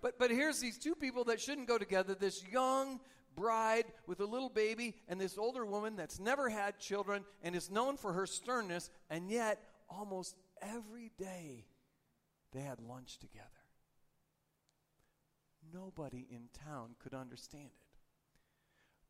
But 0.00 0.18
but 0.18 0.30
here's 0.30 0.60
these 0.60 0.78
two 0.78 0.94
people 0.94 1.24
that 1.24 1.40
shouldn't 1.40 1.66
go 1.66 1.78
together. 1.78 2.14
This 2.14 2.44
young 2.52 3.00
bride 3.34 3.84
with 4.06 4.20
a 4.20 4.26
little 4.26 4.48
baby, 4.48 4.94
and 5.08 5.20
this 5.20 5.38
older 5.38 5.64
woman 5.64 5.96
that's 5.96 6.18
never 6.20 6.48
had 6.48 6.78
children 6.78 7.24
and 7.42 7.54
is 7.54 7.70
known 7.70 7.96
for 7.96 8.12
her 8.12 8.26
sternness, 8.26 8.90
and 9.10 9.30
yet 9.30 9.62
almost 9.88 10.36
every 10.60 11.10
day 11.18 11.64
they 12.52 12.60
had 12.60 12.80
lunch 12.80 13.18
together. 13.18 13.46
Nobody 15.72 16.26
in 16.30 16.48
town 16.66 16.94
could 16.98 17.14
understand 17.14 17.66
it. 17.66 17.98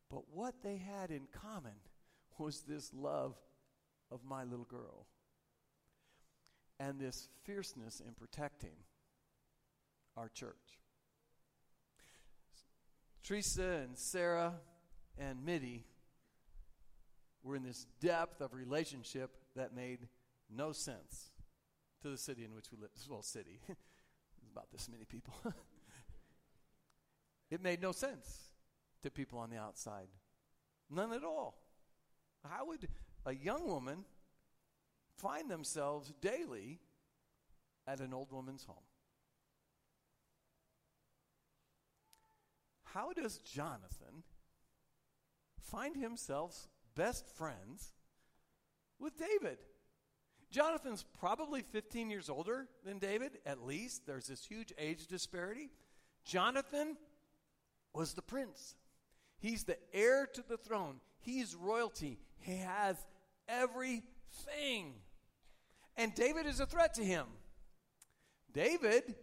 But 0.09 0.23
what 0.33 0.55
they 0.63 0.77
had 0.77 1.11
in 1.11 1.27
common 1.31 1.75
was 2.37 2.61
this 2.61 2.91
love 2.93 3.35
of 4.11 4.21
my 4.23 4.43
little 4.43 4.65
girl 4.65 5.05
and 6.79 6.99
this 6.99 7.27
fierceness 7.43 7.99
in 7.99 8.13
protecting 8.13 8.75
our 10.17 10.29
church. 10.29 10.79
Teresa 13.23 13.81
and 13.83 13.97
Sarah 13.97 14.53
and 15.17 15.45
Mitty 15.45 15.85
were 17.43 17.55
in 17.55 17.63
this 17.63 17.85
depth 17.99 18.41
of 18.41 18.53
relationship 18.53 19.31
that 19.55 19.75
made 19.75 20.07
no 20.49 20.71
sense 20.71 21.31
to 22.01 22.09
the 22.09 22.17
city 22.17 22.43
in 22.43 22.53
which 22.53 22.71
we 22.71 22.77
live. 22.77 22.89
Well, 23.09 23.21
city. 23.21 23.59
about 24.51 24.71
this 24.71 24.89
many 24.89 25.05
people. 25.05 25.33
It 27.49 27.61
made 27.61 27.81
no 27.81 27.91
sense 27.91 28.49
to 29.03 29.09
people 29.09 29.39
on 29.39 29.49
the 29.49 29.57
outside. 29.57 30.07
None 30.89 31.13
at 31.13 31.23
all. 31.23 31.61
How 32.47 32.67
would 32.67 32.87
a 33.25 33.33
young 33.33 33.67
woman 33.67 34.05
find 35.17 35.49
themselves 35.49 36.13
daily 36.21 36.79
at 37.85 37.99
an 37.99 38.13
old 38.13 38.31
woman's 38.31 38.63
home? 38.63 38.77
How 42.93 43.13
does 43.13 43.37
Jonathan 43.39 44.23
find 45.61 45.95
himself 45.95 46.67
best 46.95 47.27
friends 47.27 47.93
with 48.99 49.13
David? 49.17 49.59
Jonathan's 50.51 51.05
probably 51.19 51.61
15 51.61 52.09
years 52.09 52.29
older 52.29 52.67
than 52.83 52.97
David, 52.97 53.37
at 53.45 53.63
least. 53.63 54.07
There's 54.07 54.27
this 54.27 54.43
huge 54.43 54.73
age 54.79 55.05
disparity. 55.05 55.69
Jonathan 56.25 56.97
was 57.93 58.13
the 58.13 58.21
prince, 58.21 58.75
he's 59.39 59.63
the 59.63 59.77
heir 59.93 60.27
to 60.33 60.43
the 60.47 60.57
throne, 60.57 60.99
he's 61.19 61.55
royalty, 61.55 62.19
he 62.39 62.57
has 62.57 62.95
everything. 63.47 64.93
And 65.97 66.13
David 66.15 66.45
is 66.45 66.59
a 66.59 66.65
threat 66.65 66.93
to 66.93 67.03
him. 67.03 67.25
David 68.53 69.15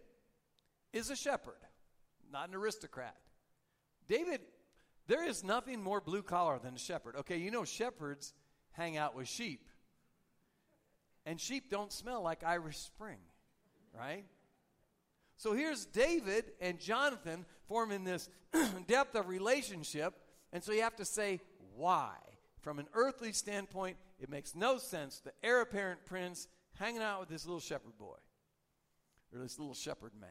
is 0.93 1.09
a 1.09 1.15
shepherd, 1.15 1.57
not 2.31 2.49
an 2.49 2.55
aristocrat. 2.55 3.15
David, 4.07 4.41
there 5.07 5.25
is 5.27 5.43
nothing 5.43 5.81
more 5.81 5.99
blue 6.01 6.21
collar 6.21 6.59
than 6.59 6.75
a 6.75 6.79
shepherd. 6.79 7.15
Okay, 7.17 7.37
you 7.37 7.51
know 7.51 7.65
shepherds 7.65 8.33
hang 8.71 8.95
out 8.97 9.15
with 9.15 9.27
sheep. 9.27 9.67
And 11.25 11.41
sheep 11.41 11.69
don't 11.69 11.91
smell 11.91 12.21
like 12.21 12.43
Irish 12.43 12.77
Spring, 12.77 13.19
right? 13.93 14.25
So 15.37 15.53
here's 15.53 15.85
David 15.85 16.45
and 16.59 16.79
Jonathan 16.79 17.45
forming 17.67 18.03
this 18.03 18.29
depth 18.87 19.15
of 19.15 19.27
relationship. 19.27 20.15
And 20.51 20.63
so 20.63 20.71
you 20.71 20.81
have 20.81 20.95
to 20.95 21.05
say, 21.05 21.39
why? 21.75 22.15
From 22.61 22.79
an 22.79 22.87
earthly 22.93 23.31
standpoint, 23.31 23.97
it 24.19 24.29
makes 24.29 24.55
no 24.55 24.77
sense. 24.79 25.19
The 25.19 25.31
heir 25.43 25.61
apparent 25.61 26.05
prince 26.05 26.47
hanging 26.79 27.01
out 27.01 27.19
with 27.19 27.29
this 27.29 27.45
little 27.45 27.59
shepherd 27.59 27.97
boy 27.99 28.17
or 29.33 29.39
this 29.39 29.59
little 29.59 29.75
shepherd 29.75 30.11
man. 30.19 30.29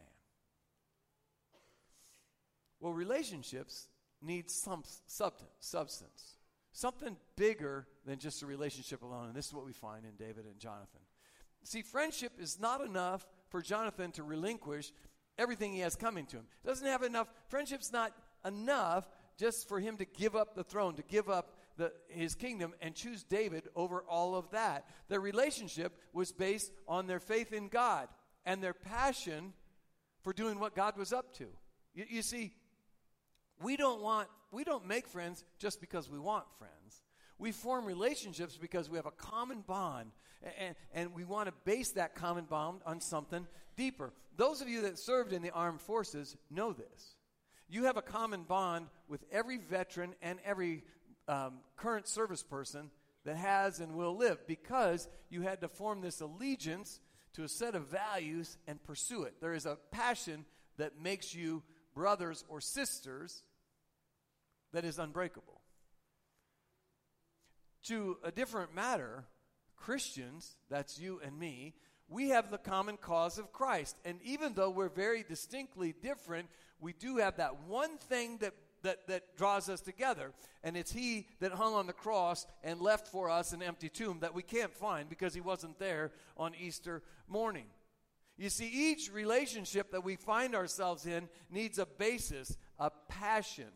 Well, 2.80 2.92
relationships 2.92 3.86
need 4.20 4.50
some 4.50 4.82
substance, 5.06 5.50
substance, 5.60 6.36
something 6.72 7.16
bigger 7.36 7.86
than 8.04 8.18
just 8.18 8.42
a 8.42 8.46
relationship 8.46 9.02
alone. 9.02 9.28
And 9.28 9.34
this 9.34 9.46
is 9.46 9.54
what 9.54 9.64
we 9.64 9.72
find 9.72 10.04
in 10.04 10.16
David 10.16 10.46
and 10.46 10.58
Jonathan. 10.58 11.00
See, 11.62 11.82
friendship 11.82 12.32
is 12.38 12.60
not 12.60 12.80
enough 12.80 13.26
for 13.48 13.62
Jonathan 13.62 14.12
to 14.12 14.22
relinquish 14.22 14.92
everything 15.38 15.72
he 15.72 15.80
has 15.80 15.96
coming 15.96 16.26
to 16.26 16.36
him. 16.36 16.46
Doesn't 16.64 16.86
have 16.86 17.02
enough. 17.02 17.28
Friendship's 17.48 17.92
not 17.92 18.12
enough 18.44 19.08
just 19.38 19.68
for 19.68 19.80
him 19.80 19.96
to 19.98 20.04
give 20.04 20.34
up 20.34 20.54
the 20.54 20.64
throne, 20.64 20.94
to 20.94 21.02
give 21.02 21.28
up 21.28 21.54
the, 21.76 21.92
his 22.08 22.34
kingdom 22.34 22.72
and 22.80 22.94
choose 22.94 23.22
David 23.22 23.68
over 23.74 24.02
all 24.08 24.34
of 24.34 24.50
that. 24.50 24.86
Their 25.08 25.20
relationship 25.20 25.92
was 26.12 26.32
based 26.32 26.72
on 26.88 27.06
their 27.06 27.20
faith 27.20 27.52
in 27.52 27.68
God. 27.68 28.08
and 28.46 28.62
their 28.62 28.72
passion 28.72 29.52
for 30.22 30.32
doing 30.32 30.58
what 30.58 30.74
God 30.74 30.96
was 30.96 31.12
up 31.12 31.34
to. 31.34 31.46
You, 31.94 32.04
you 32.08 32.22
see, 32.22 32.54
we 33.60 33.76
don't 33.76 34.00
want, 34.00 34.28
we 34.52 34.64
don't 34.64 34.86
make 34.86 35.08
friends 35.08 35.44
just 35.58 35.80
because 35.80 36.08
we 36.08 36.18
want 36.18 36.44
friends. 36.58 37.02
We 37.38 37.52
form 37.52 37.84
relationships 37.84 38.56
because 38.56 38.88
we 38.88 38.96
have 38.96 39.06
a 39.06 39.10
common 39.10 39.60
bond, 39.60 40.10
and, 40.58 40.74
and 40.94 41.14
we 41.14 41.24
want 41.24 41.48
to 41.48 41.54
base 41.64 41.92
that 41.92 42.14
common 42.14 42.44
bond 42.44 42.80
on 42.86 43.00
something 43.00 43.46
deeper. 43.76 44.12
Those 44.36 44.60
of 44.60 44.68
you 44.68 44.82
that 44.82 44.98
served 44.98 45.32
in 45.32 45.42
the 45.42 45.50
armed 45.50 45.80
forces 45.80 46.36
know 46.50 46.72
this. 46.72 47.16
You 47.68 47.84
have 47.84 47.96
a 47.96 48.02
common 48.02 48.44
bond 48.44 48.86
with 49.08 49.24
every 49.32 49.58
veteran 49.58 50.14
and 50.22 50.38
every 50.44 50.84
um, 51.28 51.54
current 51.76 52.06
service 52.06 52.42
person 52.42 52.90
that 53.24 53.36
has 53.36 53.80
and 53.80 53.94
will 53.94 54.16
live 54.16 54.46
because 54.46 55.08
you 55.30 55.42
had 55.42 55.60
to 55.60 55.68
form 55.68 56.00
this 56.00 56.20
allegiance 56.20 57.00
to 57.34 57.42
a 57.42 57.48
set 57.48 57.74
of 57.74 57.88
values 57.88 58.56
and 58.66 58.82
pursue 58.84 59.24
it. 59.24 59.34
There 59.40 59.52
is 59.52 59.66
a 59.66 59.78
passion 59.90 60.44
that 60.78 61.00
makes 61.00 61.34
you 61.34 61.62
brothers 61.94 62.44
or 62.48 62.60
sisters 62.60 63.42
that 64.72 64.84
is 64.84 64.98
unbreakable. 64.98 65.55
To 67.86 68.16
a 68.24 68.32
different 68.32 68.74
matter, 68.74 69.24
Christians, 69.76 70.56
that's 70.68 70.98
you 70.98 71.20
and 71.24 71.38
me, 71.38 71.74
we 72.08 72.30
have 72.30 72.50
the 72.50 72.58
common 72.58 72.96
cause 72.96 73.38
of 73.38 73.52
Christ. 73.52 73.96
And 74.04 74.20
even 74.22 74.54
though 74.54 74.70
we're 74.70 74.88
very 74.88 75.22
distinctly 75.22 75.94
different, 76.02 76.48
we 76.80 76.92
do 76.92 77.18
have 77.18 77.36
that 77.36 77.64
one 77.68 77.98
thing 77.98 78.38
that, 78.38 78.54
that, 78.82 79.06
that 79.08 79.36
draws 79.36 79.68
us 79.68 79.80
together. 79.80 80.32
And 80.62 80.76
it's 80.76 80.92
He 80.92 81.26
that 81.40 81.52
hung 81.52 81.74
on 81.74 81.86
the 81.86 81.92
cross 81.92 82.46
and 82.62 82.80
left 82.80 83.08
for 83.08 83.30
us 83.30 83.52
an 83.52 83.62
empty 83.62 83.88
tomb 83.88 84.20
that 84.20 84.34
we 84.34 84.42
can't 84.42 84.74
find 84.74 85.08
because 85.08 85.34
He 85.34 85.40
wasn't 85.40 85.78
there 85.78 86.12
on 86.36 86.54
Easter 86.60 87.02
morning. 87.28 87.66
You 88.36 88.50
see, 88.50 88.68
each 88.68 89.10
relationship 89.12 89.92
that 89.92 90.04
we 90.04 90.16
find 90.16 90.54
ourselves 90.54 91.06
in 91.06 91.28
needs 91.50 91.78
a 91.78 91.86
basis, 91.86 92.56
a 92.78 92.90
passion 93.08 93.70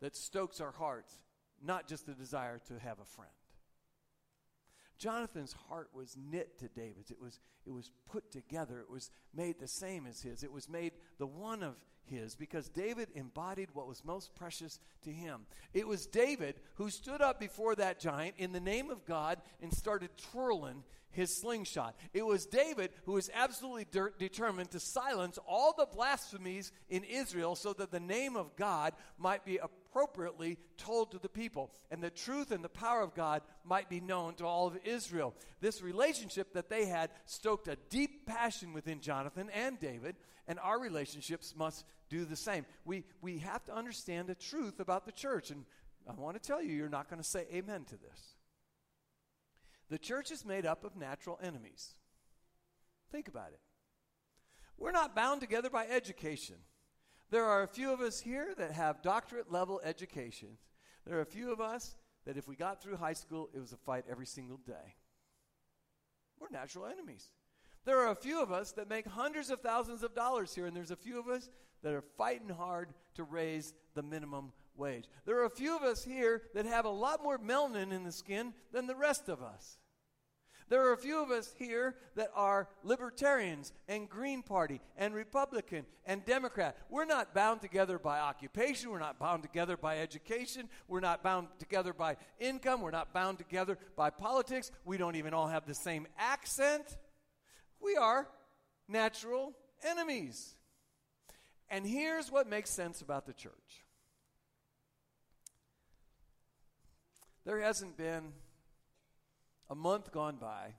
that 0.00 0.16
stokes 0.16 0.60
our 0.60 0.70
hearts, 0.70 1.12
not 1.62 1.88
just 1.88 2.06
the 2.06 2.12
desire 2.12 2.60
to 2.68 2.78
have 2.78 2.98
a 3.00 3.04
friend. 3.04 3.30
Jonathan's 4.98 5.54
heart 5.68 5.88
was 5.92 6.16
knit 6.16 6.58
to 6.60 6.68
David's. 6.68 7.10
It 7.10 7.20
was, 7.20 7.40
it 7.66 7.72
was 7.72 7.90
put 8.10 8.30
together. 8.30 8.78
It 8.78 8.90
was 8.90 9.10
made 9.34 9.58
the 9.58 9.66
same 9.66 10.06
as 10.06 10.22
his. 10.22 10.44
It 10.44 10.52
was 10.52 10.68
made 10.68 10.92
the 11.18 11.26
one 11.26 11.62
of 11.62 11.74
his 12.04 12.34
because 12.36 12.68
David 12.68 13.08
embodied 13.14 13.70
what 13.72 13.88
was 13.88 14.04
most 14.04 14.34
precious 14.34 14.78
to 15.02 15.10
him. 15.10 15.46
It 15.72 15.88
was 15.88 16.06
David 16.06 16.56
who 16.74 16.90
stood 16.90 17.20
up 17.20 17.40
before 17.40 17.74
that 17.76 18.00
giant 18.00 18.34
in 18.38 18.52
the 18.52 18.60
name 18.60 18.90
of 18.90 19.04
God 19.04 19.38
and 19.60 19.72
started 19.72 20.10
twirling 20.30 20.84
his 21.10 21.40
slingshot. 21.40 21.94
It 22.14 22.24
was 22.24 22.46
David 22.46 22.90
who 23.04 23.12
was 23.12 23.30
absolutely 23.34 23.86
de- 23.90 24.10
determined 24.18 24.70
to 24.70 24.80
silence 24.80 25.38
all 25.46 25.74
the 25.76 25.86
blasphemies 25.86 26.72
in 26.88 27.04
Israel 27.04 27.54
so 27.54 27.72
that 27.74 27.90
the 27.90 28.00
name 28.00 28.36
of 28.36 28.56
God 28.56 28.94
might 29.18 29.44
be 29.44 29.58
appropriately 29.92 30.58
told 30.78 31.10
to 31.10 31.18
the 31.18 31.28
people 31.28 31.70
and 31.90 32.02
the 32.02 32.10
truth 32.10 32.50
and 32.50 32.64
the 32.64 32.68
power 32.68 33.02
of 33.02 33.14
God 33.14 33.42
might 33.64 33.88
be 33.88 34.00
known 34.00 34.34
to 34.34 34.46
all 34.46 34.66
of 34.66 34.78
Israel. 34.84 35.34
This 35.60 35.82
relationship 35.82 36.54
that 36.54 36.70
they 36.70 36.86
had 36.86 37.10
stoked 37.26 37.68
a 37.68 37.76
deep 37.90 38.26
passion 38.26 38.72
within 38.72 39.00
Jonathan 39.00 39.50
and 39.50 39.78
David, 39.78 40.16
and 40.48 40.58
our 40.60 40.80
relationships 40.80 41.54
must 41.56 41.84
do 42.08 42.24
the 42.24 42.36
same. 42.36 42.64
We, 42.84 43.04
we 43.20 43.38
have 43.38 43.64
to 43.64 43.74
understand 43.74 44.28
the 44.28 44.34
truth 44.34 44.80
about 44.80 45.04
the 45.04 45.12
church, 45.12 45.50
and 45.50 45.64
I 46.08 46.14
want 46.14 46.40
to 46.40 46.46
tell 46.46 46.62
you, 46.62 46.74
you're 46.74 46.88
not 46.88 47.08
going 47.08 47.22
to 47.22 47.28
say 47.28 47.46
amen 47.52 47.84
to 47.84 47.96
this. 47.96 48.36
The 49.90 49.98
church 49.98 50.30
is 50.30 50.44
made 50.44 50.64
up 50.64 50.84
of 50.84 50.96
natural 50.96 51.38
enemies. 51.42 51.94
Think 53.10 53.28
about 53.28 53.48
it. 53.48 53.60
We're 54.78 54.90
not 54.90 55.14
bound 55.14 55.42
together 55.42 55.68
by 55.68 55.86
education. 55.86 56.56
There 57.32 57.46
are 57.46 57.62
a 57.62 57.66
few 57.66 57.90
of 57.90 58.02
us 58.02 58.20
here 58.20 58.52
that 58.58 58.72
have 58.72 59.00
doctorate 59.00 59.50
level 59.50 59.80
education. 59.82 60.58
There 61.06 61.16
are 61.16 61.22
a 61.22 61.26
few 61.26 61.50
of 61.50 61.62
us 61.62 61.96
that 62.26 62.36
if 62.36 62.46
we 62.46 62.56
got 62.56 62.82
through 62.82 62.96
high 62.96 63.14
school, 63.14 63.48
it 63.54 63.58
was 63.58 63.72
a 63.72 63.78
fight 63.78 64.04
every 64.10 64.26
single 64.26 64.58
day. 64.58 64.96
We're 66.38 66.50
natural 66.50 66.84
enemies. 66.84 67.30
There 67.86 68.00
are 68.00 68.10
a 68.10 68.14
few 68.14 68.42
of 68.42 68.52
us 68.52 68.72
that 68.72 68.90
make 68.90 69.06
hundreds 69.06 69.48
of 69.48 69.62
thousands 69.62 70.02
of 70.02 70.14
dollars 70.14 70.54
here, 70.54 70.66
and 70.66 70.76
there's 70.76 70.90
a 70.90 70.96
few 70.96 71.18
of 71.18 71.26
us 71.26 71.48
that 71.82 71.94
are 71.94 72.04
fighting 72.18 72.50
hard 72.50 72.92
to 73.14 73.24
raise 73.24 73.72
the 73.94 74.02
minimum 74.02 74.52
wage. 74.76 75.08
There 75.24 75.38
are 75.38 75.46
a 75.46 75.50
few 75.50 75.74
of 75.74 75.82
us 75.82 76.04
here 76.04 76.42
that 76.52 76.66
have 76.66 76.84
a 76.84 76.90
lot 76.90 77.22
more 77.22 77.38
melanin 77.38 77.92
in 77.92 78.04
the 78.04 78.12
skin 78.12 78.52
than 78.72 78.86
the 78.86 78.94
rest 78.94 79.30
of 79.30 79.42
us. 79.42 79.78
There 80.72 80.88
are 80.88 80.94
a 80.94 80.96
few 80.96 81.22
of 81.22 81.30
us 81.30 81.52
here 81.58 81.96
that 82.14 82.30
are 82.34 82.66
libertarians 82.82 83.74
and 83.88 84.08
Green 84.08 84.42
Party 84.42 84.80
and 84.96 85.12
Republican 85.12 85.84
and 86.06 86.24
Democrat. 86.24 86.78
We're 86.88 87.04
not 87.04 87.34
bound 87.34 87.60
together 87.60 87.98
by 87.98 88.20
occupation. 88.20 88.88
We're 88.88 88.98
not 88.98 89.18
bound 89.18 89.42
together 89.42 89.76
by 89.76 89.98
education. 89.98 90.70
We're 90.88 91.00
not 91.00 91.22
bound 91.22 91.48
together 91.58 91.92
by 91.92 92.16
income. 92.40 92.80
We're 92.80 92.90
not 92.90 93.12
bound 93.12 93.36
together 93.36 93.76
by 93.96 94.08
politics. 94.08 94.70
We 94.86 94.96
don't 94.96 95.16
even 95.16 95.34
all 95.34 95.46
have 95.46 95.66
the 95.66 95.74
same 95.74 96.06
accent. 96.18 96.96
We 97.78 97.96
are 97.96 98.26
natural 98.88 99.52
enemies. 99.86 100.54
And 101.68 101.86
here's 101.86 102.32
what 102.32 102.48
makes 102.48 102.70
sense 102.70 103.02
about 103.02 103.26
the 103.26 103.34
church 103.34 103.84
there 107.44 107.60
hasn't 107.60 107.98
been 107.98 108.32
a 109.72 109.74
month 109.74 110.12
gone 110.12 110.36
by 110.36 110.74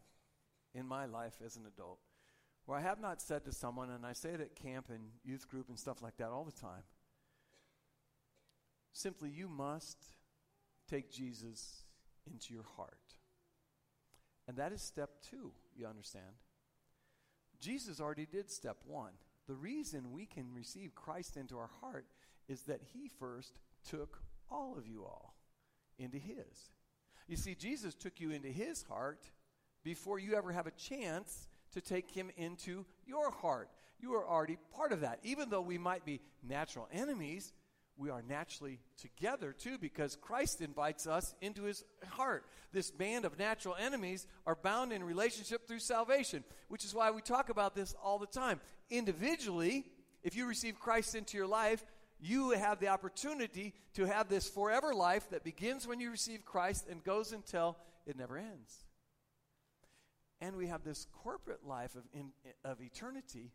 in 0.75 0.88
my 0.88 1.06
life 1.06 1.34
as 1.43 1.58
an 1.58 1.63
adult 1.65 1.99
where 2.65 2.77
I 2.77 2.82
have 2.82 3.01
not 3.01 3.21
said 3.21 3.43
to 3.43 3.51
someone, 3.51 3.89
and 3.89 4.06
I 4.06 4.13
say 4.13 4.29
it 4.29 4.39
at 4.39 4.56
camp 4.56 4.86
and 4.89 5.01
youth 5.25 5.49
group 5.49 5.67
and 5.67 5.77
stuff 5.77 6.01
like 6.01 6.15
that 6.17 6.29
all 6.29 6.45
the 6.45 6.51
time 6.51 6.84
simply, 8.93 9.29
you 9.29 9.49
must 9.49 9.97
take 10.89 11.12
Jesus 11.12 11.84
into 12.32 12.53
your 12.53 12.63
heart. 12.77 13.17
And 14.47 14.58
that 14.58 14.71
is 14.71 14.82
step 14.82 15.10
two, 15.29 15.51
you 15.75 15.88
understand? 15.88 16.38
Jesus 17.60 17.99
already 17.99 18.27
did 18.27 18.51
step 18.51 18.77
one. 18.86 19.13
The 19.47 19.56
reason 19.56 20.12
we 20.12 20.25
can 20.25 20.53
receive 20.53 20.95
Christ 20.95 21.38
into 21.38 21.58
our 21.58 21.69
heart 21.82 22.06
is 22.47 22.62
that 22.63 22.82
he 22.93 23.10
first 23.19 23.58
took 23.89 24.21
all 24.49 24.77
of 24.77 24.88
you 24.88 25.03
all 25.03 25.36
into 25.97 26.17
his. 26.17 26.69
You 27.27 27.38
see, 27.38 27.55
Jesus 27.55 27.95
took 27.95 28.19
you 28.19 28.31
into 28.31 28.49
his 28.49 28.83
heart 28.83 29.23
before 29.83 30.19
you 30.19 30.36
ever 30.36 30.51
have 30.51 30.67
a 30.67 30.71
chance 30.71 31.47
to 31.73 31.81
take 31.81 32.12
him 32.12 32.29
into 32.38 32.86
your 33.05 33.31
heart. 33.31 33.69
You 33.99 34.13
are 34.15 34.27
already 34.27 34.57
part 34.75 34.91
of 34.91 35.01
that. 35.01 35.19
Even 35.23 35.49
though 35.49 35.62
we 35.62 35.77
might 35.77 36.05
be 36.05 36.21
natural 36.47 36.88
enemies, 36.91 37.53
we 37.95 38.09
are 38.09 38.23
naturally 38.27 38.79
together 38.99 39.53
too 39.53 39.77
because 39.77 40.15
Christ 40.15 40.62
invites 40.62 41.07
us 41.07 41.36
into 41.41 41.63
his 41.63 41.83
heart. 42.09 42.45
This 42.71 42.91
band 42.91 43.23
of 43.23 43.38
natural 43.38 43.75
enemies 43.79 44.27
are 44.45 44.55
bound 44.55 44.91
in 44.91 45.03
relationship 45.03 45.67
through 45.67 45.79
salvation, 45.79 46.43
which 46.69 46.83
is 46.83 46.93
why 46.93 47.12
we 47.12 47.21
talk 47.21 47.49
about 47.49 47.75
this 47.75 47.95
all 48.03 48.19
the 48.19 48.25
time. 48.25 48.59
Individually, 48.89 49.86
if 50.23 50.36
you 50.36 50.47
receive 50.47 50.79
Christ 50.79 51.15
into 51.15 51.38
your 51.38 51.47
life, 51.47 51.83
you 52.23 52.51
have 52.51 52.79
the 52.79 52.88
opportunity 52.88 53.73
to 53.95 54.05
have 54.05 54.29
this 54.29 54.47
forever 54.47 54.93
life 54.93 55.29
that 55.31 55.43
begins 55.43 55.86
when 55.86 55.99
you 55.99 56.09
receive 56.09 56.45
Christ 56.45 56.88
and 56.89 57.03
goes 57.03 57.33
until 57.33 57.77
it 58.05 58.17
never 58.17 58.38
ends. 58.38 58.86
And 60.39 60.55
we 60.55 60.67
have 60.67 60.83
this 60.83 61.05
corporate 61.12 61.65
life 61.65 61.95
of, 61.95 62.03
in, 62.13 62.31
of 62.63 62.81
eternity, 62.81 63.51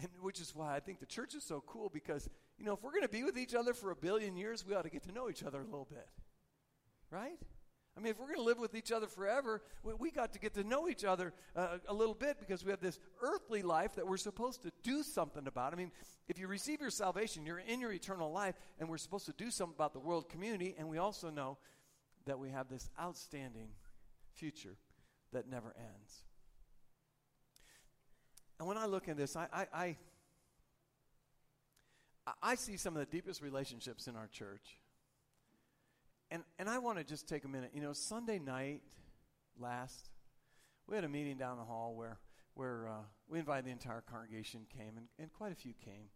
and 0.00 0.08
which 0.20 0.40
is 0.40 0.54
why 0.54 0.74
I 0.74 0.80
think 0.80 0.98
the 0.98 1.06
church 1.06 1.34
is 1.34 1.44
so 1.44 1.62
cool 1.66 1.88
because, 1.88 2.28
you 2.58 2.64
know, 2.64 2.72
if 2.72 2.82
we're 2.82 2.90
going 2.90 3.02
to 3.02 3.08
be 3.08 3.22
with 3.22 3.38
each 3.38 3.54
other 3.54 3.72
for 3.72 3.92
a 3.92 3.96
billion 3.96 4.36
years, 4.36 4.66
we 4.66 4.74
ought 4.74 4.82
to 4.82 4.90
get 4.90 5.04
to 5.04 5.12
know 5.12 5.30
each 5.30 5.44
other 5.44 5.60
a 5.60 5.64
little 5.64 5.88
bit. 5.88 6.08
Right? 7.10 7.38
I 7.96 8.00
mean, 8.00 8.10
if 8.10 8.18
we're 8.18 8.26
going 8.26 8.36
to 8.36 8.42
live 8.42 8.58
with 8.58 8.74
each 8.74 8.92
other 8.92 9.06
forever, 9.06 9.62
we, 9.82 9.94
we 9.94 10.10
got 10.10 10.32
to 10.34 10.38
get 10.38 10.52
to 10.54 10.64
know 10.64 10.88
each 10.88 11.04
other 11.04 11.32
uh, 11.54 11.78
a 11.88 11.94
little 11.94 12.14
bit 12.14 12.38
because 12.38 12.62
we 12.62 12.70
have 12.70 12.80
this 12.80 12.98
earthly 13.22 13.62
life 13.62 13.94
that 13.94 14.06
we're 14.06 14.18
supposed 14.18 14.62
to 14.62 14.72
do 14.82 15.02
something 15.02 15.46
about. 15.46 15.72
I 15.72 15.76
mean, 15.76 15.92
if 16.28 16.38
you 16.38 16.46
receive 16.46 16.80
your 16.80 16.90
salvation, 16.90 17.46
you're 17.46 17.58
in 17.58 17.80
your 17.80 17.92
eternal 17.92 18.30
life, 18.30 18.54
and 18.78 18.88
we're 18.90 18.98
supposed 18.98 19.26
to 19.26 19.32
do 19.32 19.50
something 19.50 19.74
about 19.74 19.94
the 19.94 19.98
world 19.98 20.28
community, 20.28 20.74
and 20.78 20.88
we 20.88 20.98
also 20.98 21.30
know 21.30 21.56
that 22.26 22.38
we 22.38 22.50
have 22.50 22.68
this 22.68 22.90
outstanding 23.00 23.68
future 24.34 24.76
that 25.32 25.48
never 25.48 25.74
ends. 25.78 26.24
And 28.58 28.68
when 28.68 28.76
I 28.76 28.86
look 28.86 29.08
at 29.08 29.16
this, 29.16 29.36
I, 29.36 29.46
I, 29.52 29.66
I, 29.72 29.96
I 32.42 32.54
see 32.56 32.76
some 32.76 32.94
of 32.94 33.00
the 33.00 33.10
deepest 33.10 33.40
relationships 33.40 34.06
in 34.06 34.16
our 34.16 34.26
church 34.26 34.78
and, 36.30 36.42
and 36.58 36.68
I 36.68 36.78
want 36.78 36.98
to 36.98 37.04
just 37.04 37.28
take 37.28 37.44
a 37.44 37.48
minute. 37.48 37.70
You 37.74 37.82
know, 37.82 37.92
Sunday 37.92 38.38
night 38.38 38.82
last, 39.58 40.10
we 40.86 40.94
had 40.94 41.04
a 41.04 41.08
meeting 41.08 41.36
down 41.36 41.56
the 41.56 41.64
hall 41.64 41.94
where, 41.94 42.18
where 42.54 42.88
uh, 42.88 43.02
we 43.28 43.38
invited 43.38 43.66
the 43.66 43.70
entire 43.70 44.00
congregation 44.00 44.66
came, 44.76 44.96
and, 44.96 45.06
and 45.18 45.32
quite 45.32 45.52
a 45.52 45.54
few 45.54 45.72
came. 45.84 46.08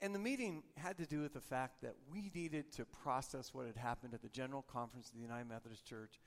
And 0.00 0.14
the 0.14 0.18
meeting 0.18 0.62
had 0.76 0.96
to 0.98 1.06
do 1.06 1.22
with 1.22 1.34
the 1.34 1.40
fact 1.40 1.82
that 1.82 1.94
we 2.10 2.30
needed 2.34 2.70
to 2.72 2.84
process 2.84 3.52
what 3.52 3.66
had 3.66 3.76
happened 3.76 4.14
at 4.14 4.22
the 4.22 4.28
General 4.28 4.62
Conference 4.62 5.08
of 5.08 5.14
the 5.14 5.20
United 5.20 5.48
Methodist 5.48 5.84
Church, 5.84 6.20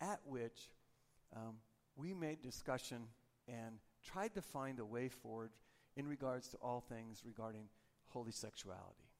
at 0.00 0.20
which 0.24 0.70
um, 1.34 1.56
we 1.96 2.14
made 2.14 2.40
discussion 2.40 3.08
and 3.48 3.78
tried 4.04 4.34
to 4.34 4.42
find 4.42 4.78
a 4.78 4.84
way 4.84 5.08
forward 5.08 5.50
in 5.96 6.06
regards 6.06 6.48
to 6.48 6.56
all 6.58 6.80
things 6.80 7.22
regarding 7.24 7.68
holy 8.08 8.30
sexuality. 8.30 9.10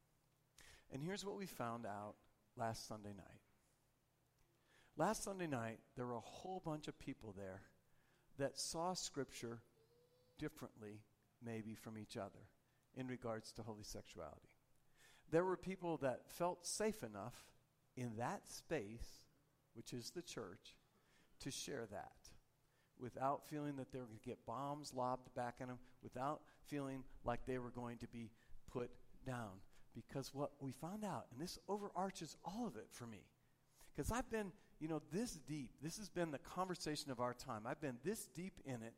And 0.92 1.02
here's 1.02 1.24
what 1.24 1.36
we 1.36 1.46
found 1.46 1.84
out 1.84 2.14
last 2.56 2.88
Sunday 2.88 3.12
night. 3.16 3.40
Last 4.96 5.24
Sunday 5.24 5.46
night, 5.46 5.78
there 5.94 6.06
were 6.06 6.14
a 6.14 6.20
whole 6.20 6.62
bunch 6.64 6.88
of 6.88 6.98
people 6.98 7.34
there 7.36 7.62
that 8.38 8.58
saw 8.58 8.94
Scripture 8.94 9.60
differently, 10.38 11.00
maybe 11.44 11.74
from 11.74 11.98
each 11.98 12.16
other, 12.16 12.48
in 12.94 13.06
regards 13.06 13.52
to 13.52 13.62
holy 13.62 13.84
sexuality. 13.84 14.48
There 15.30 15.44
were 15.44 15.56
people 15.56 15.98
that 15.98 16.30
felt 16.30 16.66
safe 16.66 17.02
enough 17.02 17.34
in 17.96 18.16
that 18.16 18.46
space, 18.48 19.20
which 19.74 19.92
is 19.92 20.10
the 20.10 20.22
church, 20.22 20.76
to 21.40 21.50
share 21.50 21.86
that 21.90 22.12
without 22.98 23.46
feeling 23.46 23.76
that 23.76 23.92
they 23.92 23.98
were 23.98 24.06
going 24.06 24.18
to 24.18 24.28
get 24.28 24.46
bombs 24.46 24.94
lobbed 24.94 25.34
back 25.34 25.56
at 25.60 25.68
them, 25.68 25.78
without 26.02 26.40
feeling 26.66 27.04
like 27.24 27.44
they 27.44 27.58
were 27.58 27.70
going 27.70 27.98
to 27.98 28.08
be 28.08 28.30
put 28.70 28.90
down. 29.26 29.50
Because 29.96 30.34
what 30.34 30.50
we 30.60 30.72
found 30.72 31.04
out, 31.04 31.24
and 31.32 31.40
this 31.40 31.58
overarches 31.68 32.36
all 32.44 32.66
of 32.66 32.76
it 32.76 32.88
for 32.90 33.06
me, 33.06 33.24
because 33.94 34.12
I've 34.12 34.30
been, 34.30 34.52
you 34.78 34.88
know, 34.88 35.00
this 35.10 35.38
deep, 35.48 35.70
this 35.82 35.96
has 35.96 36.10
been 36.10 36.30
the 36.30 36.38
conversation 36.38 37.10
of 37.10 37.18
our 37.18 37.32
time. 37.32 37.62
I've 37.66 37.80
been 37.80 37.96
this 38.04 38.26
deep 38.34 38.60
in 38.66 38.82
it 38.82 38.92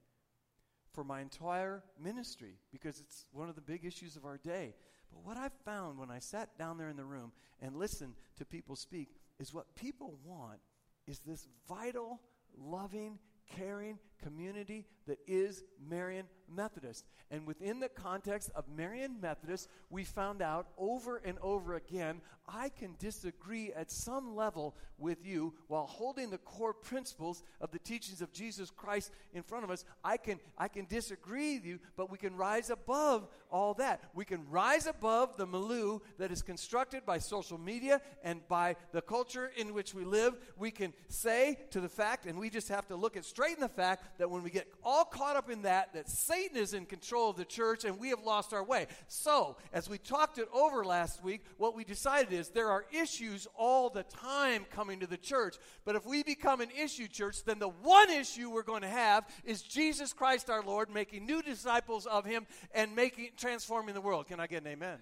for 0.93 1.05
my 1.05 1.21
entire 1.21 1.85
ministry 2.03 2.59
because 2.73 2.99
it's 2.99 3.27
one 3.31 3.49
of 3.49 3.55
the 3.55 3.61
big 3.61 3.85
issues 3.85 4.17
of 4.17 4.25
our 4.25 4.39
day. 4.39 4.75
But 5.13 5.25
what 5.25 5.37
I 5.37 5.49
found 5.65 5.99
when 5.99 6.11
I 6.11 6.19
sat 6.19 6.59
down 6.59 6.79
there 6.79 6.89
in 6.89 6.97
the 6.97 7.05
room 7.05 7.31
and 7.63 7.77
listened 7.77 8.15
to 8.37 8.45
people 8.45 8.75
speak 8.75 9.09
is 9.39 9.55
what 9.55 9.77
people 9.77 10.19
want 10.25 10.59
is 11.07 11.21
this 11.21 11.47
vital, 11.69 12.21
loving, 12.57 13.19
caring 13.57 13.99
community 14.23 14.85
that 15.07 15.19
is 15.27 15.63
Marion 15.89 16.27
Methodist. 16.55 17.05
And 17.31 17.47
within 17.47 17.81
the 17.81 17.89
context 17.89 18.51
of 18.55 18.69
Marion 18.69 19.21
Methodist, 19.21 19.69
we 19.91 20.05
found 20.05 20.43
out 20.43 20.69
over 20.79 21.17
and 21.25 21.39
over 21.43 21.75
again 21.75 22.21
I 22.49 22.71
can 22.71 22.95
disagree 22.99 23.73
at 23.75 23.91
some 23.91 24.35
level 24.35 24.75
with 24.97 25.25
you 25.25 25.55
while 25.69 25.87
holding 25.87 26.31
the 26.31 26.39
core 26.39 26.73
principles 26.73 27.43
of 27.61 27.71
the 27.71 27.79
teachings 27.79 28.23
of 28.23 28.33
Jesus 28.33 28.71
Christ 28.71 29.13
in 29.33 29.43
front 29.43 29.65
of 29.65 29.71
us. 29.71 29.85
I 30.03 30.17
can, 30.17 30.41
I 30.57 30.69
can 30.69 30.87
disagree 30.87 31.57
with 31.57 31.67
you, 31.67 31.79
but 31.97 32.11
we 32.11 32.19
can 32.19 32.37
rise 32.37 32.71
above 32.71 33.29
all 33.51 33.75
that. 33.75 34.03
We 34.15 34.25
can 34.25 34.49
rise 34.49 34.87
above 34.87 35.37
the 35.37 35.47
milieu 35.47 35.99
that 36.19 36.33
is 36.33 36.43
constructed 36.43 37.05
by 37.05 37.19
social 37.19 37.59
media 37.59 38.01
and 38.25 38.47
by 38.49 38.77
the 38.93 39.03
culture 39.03 39.51
in 39.57 39.75
which 39.75 39.95
we 39.95 40.05
live. 40.05 40.35
We 40.57 40.71
can 40.71 40.95
say 41.09 41.59
to 41.71 41.81
the 41.81 41.89
fact, 41.89 42.27
and 42.27 42.39
we 42.39 42.51
just 42.51 42.69
have 42.69 42.87
to 42.89 42.97
look 42.97 43.17
at 43.17 43.25
straight 43.25 43.55
in 43.55 43.61
the 43.61 43.69
fact 43.69 44.19
that 44.19 44.31
when 44.31 44.43
we 44.43 44.51
get 44.51 44.73
all 44.83 45.05
caught 45.05 45.37
up 45.37 45.51
in 45.51 45.63
that, 45.63 45.93
that 45.93 46.09
Satan 46.09 46.38
is 46.39 46.75
in 46.75 46.87
control 46.87 47.31
of 47.31 47.37
the 47.37 47.45
church 47.45 47.85
and 47.85 47.99
we 47.99 48.11
have 48.11 48.23
lost 48.23 48.53
our 48.53 48.65
way. 48.65 48.87
So, 49.07 49.57
as 49.73 49.89
we 49.89 49.99
talked 49.99 50.39
it 50.39 50.49
over 50.53 50.85
last 50.85 51.23
week, 51.23 51.45
what 51.57 51.75
we 51.75 51.85
decided 51.85 52.33
is 52.33 52.49
there 52.49 52.71
are 52.71 52.85
issues 52.93 53.47
all 53.57 53.91
the 53.91 54.05
time 54.05 54.65
coming 54.71 55.01
to 55.01 55.07
the 55.07 55.17
church. 55.17 55.57
But 55.85 55.97
if 55.97 56.07
we 56.07 56.23
become 56.23 56.61
an 56.61 56.71
issue 56.71 57.09
church, 57.09 57.45
then 57.45 57.59
the 57.59 57.69
one 57.69 58.11
issue 58.11 58.51
we're 58.51 58.63
going 58.63 58.83
to 58.83 58.89
have 58.89 59.27
is 59.45 59.63
Jesus 59.63 60.13
Christ 60.13 60.51
our 60.51 60.63
Lord 60.63 60.91
making 60.91 61.27
new 61.27 61.43
disciples 61.43 62.07
of 62.07 62.25
him 62.25 62.47
and 62.75 62.95
making 62.95 63.31
transforming 63.37 63.95
the 63.95 64.01
world. 64.01 64.27
Can 64.29 64.41
I 64.41 64.47
get 64.47 64.63
an 64.63 64.69
amen? 64.69 64.99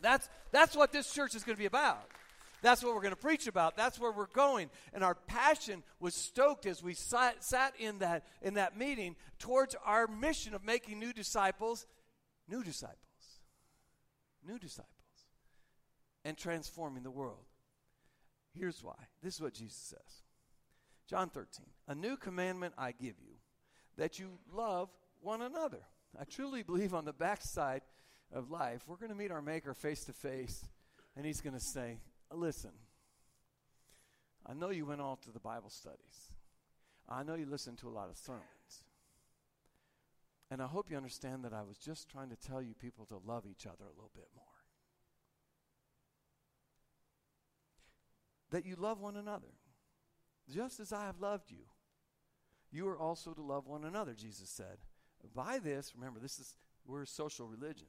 That's 0.00 0.28
that's 0.52 0.76
what 0.76 0.92
this 0.92 1.12
church 1.12 1.34
is 1.34 1.44
going 1.44 1.56
to 1.56 1.60
be 1.60 1.66
about. 1.66 2.06
That's 2.64 2.82
what 2.82 2.94
we're 2.94 3.02
going 3.02 3.14
to 3.14 3.20
preach 3.20 3.46
about. 3.46 3.76
That's 3.76 4.00
where 4.00 4.10
we're 4.10 4.26
going. 4.26 4.70
And 4.94 5.04
our 5.04 5.14
passion 5.14 5.82
was 6.00 6.14
stoked 6.14 6.64
as 6.64 6.82
we 6.82 6.94
sat, 6.94 7.44
sat 7.44 7.74
in, 7.78 7.98
that, 7.98 8.24
in 8.40 8.54
that 8.54 8.74
meeting 8.74 9.16
towards 9.38 9.76
our 9.84 10.06
mission 10.06 10.54
of 10.54 10.64
making 10.64 10.98
new 10.98 11.12
disciples, 11.12 11.86
new 12.48 12.64
disciples, 12.64 12.96
new 14.42 14.58
disciples, 14.58 14.88
and 16.24 16.38
transforming 16.38 17.02
the 17.02 17.10
world. 17.10 17.44
Here's 18.54 18.82
why. 18.82 18.96
This 19.22 19.34
is 19.34 19.42
what 19.42 19.52
Jesus 19.52 19.76
says 19.76 20.22
John 21.06 21.28
13. 21.28 21.66
A 21.88 21.94
new 21.94 22.16
commandment 22.16 22.72
I 22.78 22.92
give 22.92 23.16
you, 23.20 23.34
that 23.98 24.18
you 24.18 24.38
love 24.50 24.88
one 25.20 25.42
another. 25.42 25.82
I 26.18 26.24
truly 26.24 26.62
believe 26.62 26.94
on 26.94 27.04
the 27.04 27.12
backside 27.12 27.82
of 28.32 28.50
life, 28.50 28.84
we're 28.86 28.96
going 28.96 29.12
to 29.12 29.18
meet 29.18 29.30
our 29.30 29.42
Maker 29.42 29.74
face 29.74 30.04
to 30.04 30.14
face, 30.14 30.66
and 31.14 31.26
He's 31.26 31.42
going 31.42 31.52
to 31.52 31.60
say, 31.60 31.98
Listen, 32.32 32.72
I 34.46 34.54
know 34.54 34.70
you 34.70 34.86
went 34.86 35.00
all 35.00 35.16
to 35.16 35.30
the 35.30 35.40
Bible 35.40 35.70
studies. 35.70 36.32
I 37.08 37.22
know 37.22 37.34
you 37.34 37.46
listened 37.46 37.78
to 37.78 37.88
a 37.88 37.90
lot 37.90 38.08
of 38.10 38.16
sermons. 38.16 38.44
And 40.50 40.62
I 40.62 40.66
hope 40.66 40.90
you 40.90 40.96
understand 40.96 41.44
that 41.44 41.52
I 41.52 41.62
was 41.62 41.78
just 41.78 42.08
trying 42.08 42.30
to 42.30 42.36
tell 42.36 42.62
you 42.62 42.74
people 42.74 43.06
to 43.06 43.20
love 43.24 43.44
each 43.50 43.66
other 43.66 43.84
a 43.84 43.94
little 43.94 44.10
bit 44.14 44.28
more. 44.34 44.44
That 48.50 48.66
you 48.66 48.76
love 48.76 49.00
one 49.00 49.16
another. 49.16 49.54
Just 50.48 50.78
as 50.80 50.92
I 50.92 51.06
have 51.06 51.20
loved 51.20 51.50
you, 51.50 51.64
you 52.70 52.86
are 52.88 52.98
also 52.98 53.32
to 53.32 53.42
love 53.42 53.66
one 53.66 53.84
another, 53.84 54.12
Jesus 54.12 54.50
said. 54.50 54.78
By 55.34 55.58
this, 55.58 55.92
remember, 55.96 56.20
this 56.20 56.38
is 56.38 56.56
we're 56.86 57.02
a 57.02 57.06
social 57.06 57.46
religion. 57.46 57.88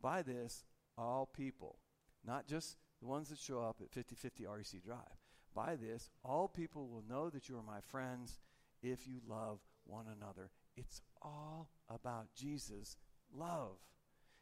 By 0.00 0.22
this, 0.22 0.64
all 0.98 1.26
people, 1.26 1.78
not 2.24 2.46
just 2.46 2.76
the 3.00 3.06
ones 3.06 3.28
that 3.28 3.38
show 3.38 3.60
up 3.60 3.76
at 3.80 3.90
5050 3.90 4.44
REC 4.44 4.82
Drive. 4.84 5.20
By 5.54 5.76
this, 5.76 6.10
all 6.24 6.48
people 6.48 6.88
will 6.88 7.04
know 7.08 7.30
that 7.30 7.48
you 7.48 7.56
are 7.56 7.62
my 7.62 7.80
friends 7.80 8.38
if 8.82 9.06
you 9.06 9.20
love 9.26 9.60
one 9.84 10.06
another. 10.06 10.50
It's 10.76 11.00
all 11.22 11.70
about 11.88 12.34
Jesus' 12.34 12.96
love. 13.34 13.78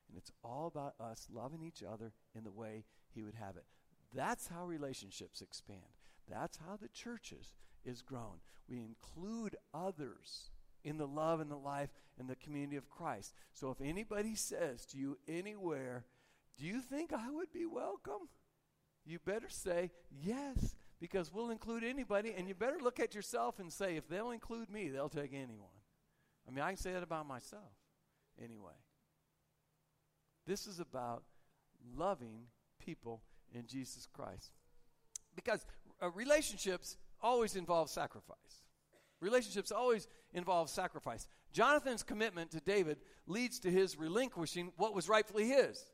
And 0.09 0.19
it's 0.19 0.33
all 0.43 0.67
about 0.67 0.95
us 1.01 1.29
loving 1.33 1.63
each 1.63 1.83
other 1.83 2.13
in 2.37 2.45
the 2.45 2.53
way 2.53 2.85
He 3.15 3.23
would 3.23 3.35
have 3.35 3.57
it. 3.57 3.65
That's 4.15 4.49
how 4.49 4.65
relationships 4.67 5.41
expand. 5.41 5.81
That's 6.29 6.59
how 6.59 6.77
the 6.77 6.89
churches 6.89 7.53
is 7.85 8.03
grown. 8.03 8.41
We 8.69 8.79
include 8.81 9.57
others 9.73 10.51
in 10.83 10.99
the 10.99 11.07
love 11.07 11.41
and 11.41 11.51
the 11.51 11.57
life 11.57 11.91
and 12.19 12.29
the 12.29 12.37
community 12.37 12.77
of 12.77 12.91
Christ. 12.91 13.35
So 13.53 13.71
if 13.71 13.81
anybody 13.81 14.35
says 14.35 14.85
to 14.87 14.99
you 14.99 15.19
anywhere, 15.27 16.05
Do 16.59 16.67
you 16.67 16.81
think 16.81 17.13
I 17.13 17.31
would 17.31 17.53
be 17.53 17.67
welcome? 17.67 18.29
You 19.07 19.19
better 19.19 19.49
say 19.49 19.91
yes 20.23 20.75
because 21.01 21.33
we'll 21.33 21.51
include 21.51 21.85
anybody 21.85 22.35
and 22.37 22.49
you 22.49 22.55
better 22.55 22.79
look 22.83 22.99
at 22.99 23.15
yourself 23.15 23.59
and 23.59 23.73
say 23.73 23.97
if 23.97 24.09
they'll 24.09 24.31
include 24.31 24.71
me 24.71 24.89
they'll 24.89 25.09
take 25.09 25.33
anyone. 25.35 25.69
I 26.47 26.51
mean 26.51 26.63
i 26.65 26.69
can 26.69 26.77
say 26.77 26.93
that 26.93 27.03
about 27.03 27.27
myself 27.27 27.73
anyway. 28.43 28.73
This 30.47 30.67
is 30.67 30.81
about 30.81 31.23
loving 31.97 32.45
people 32.85 33.23
in 33.53 33.67
jesus 33.67 34.07
christ. 34.13 34.53
Because 35.37 35.67
uh, 36.03 36.11
relationships 36.11 36.97
always 37.23 37.57
involve 37.57 37.91
sacrifice. 37.91 38.63
Relationships 39.21 39.73
always 39.73 40.07
involve 40.33 40.69
sacrifice. 40.69 41.27
Jonathan's 41.53 42.03
commitment 42.03 42.51
to 42.51 42.61
david 42.61 42.99
leads 43.27 43.59
to 43.61 43.71
his 43.71 43.99
relinquishing 43.99 44.73
what 44.77 44.95
was 44.95 45.09
rightfully 45.09 45.49
his. 45.49 45.85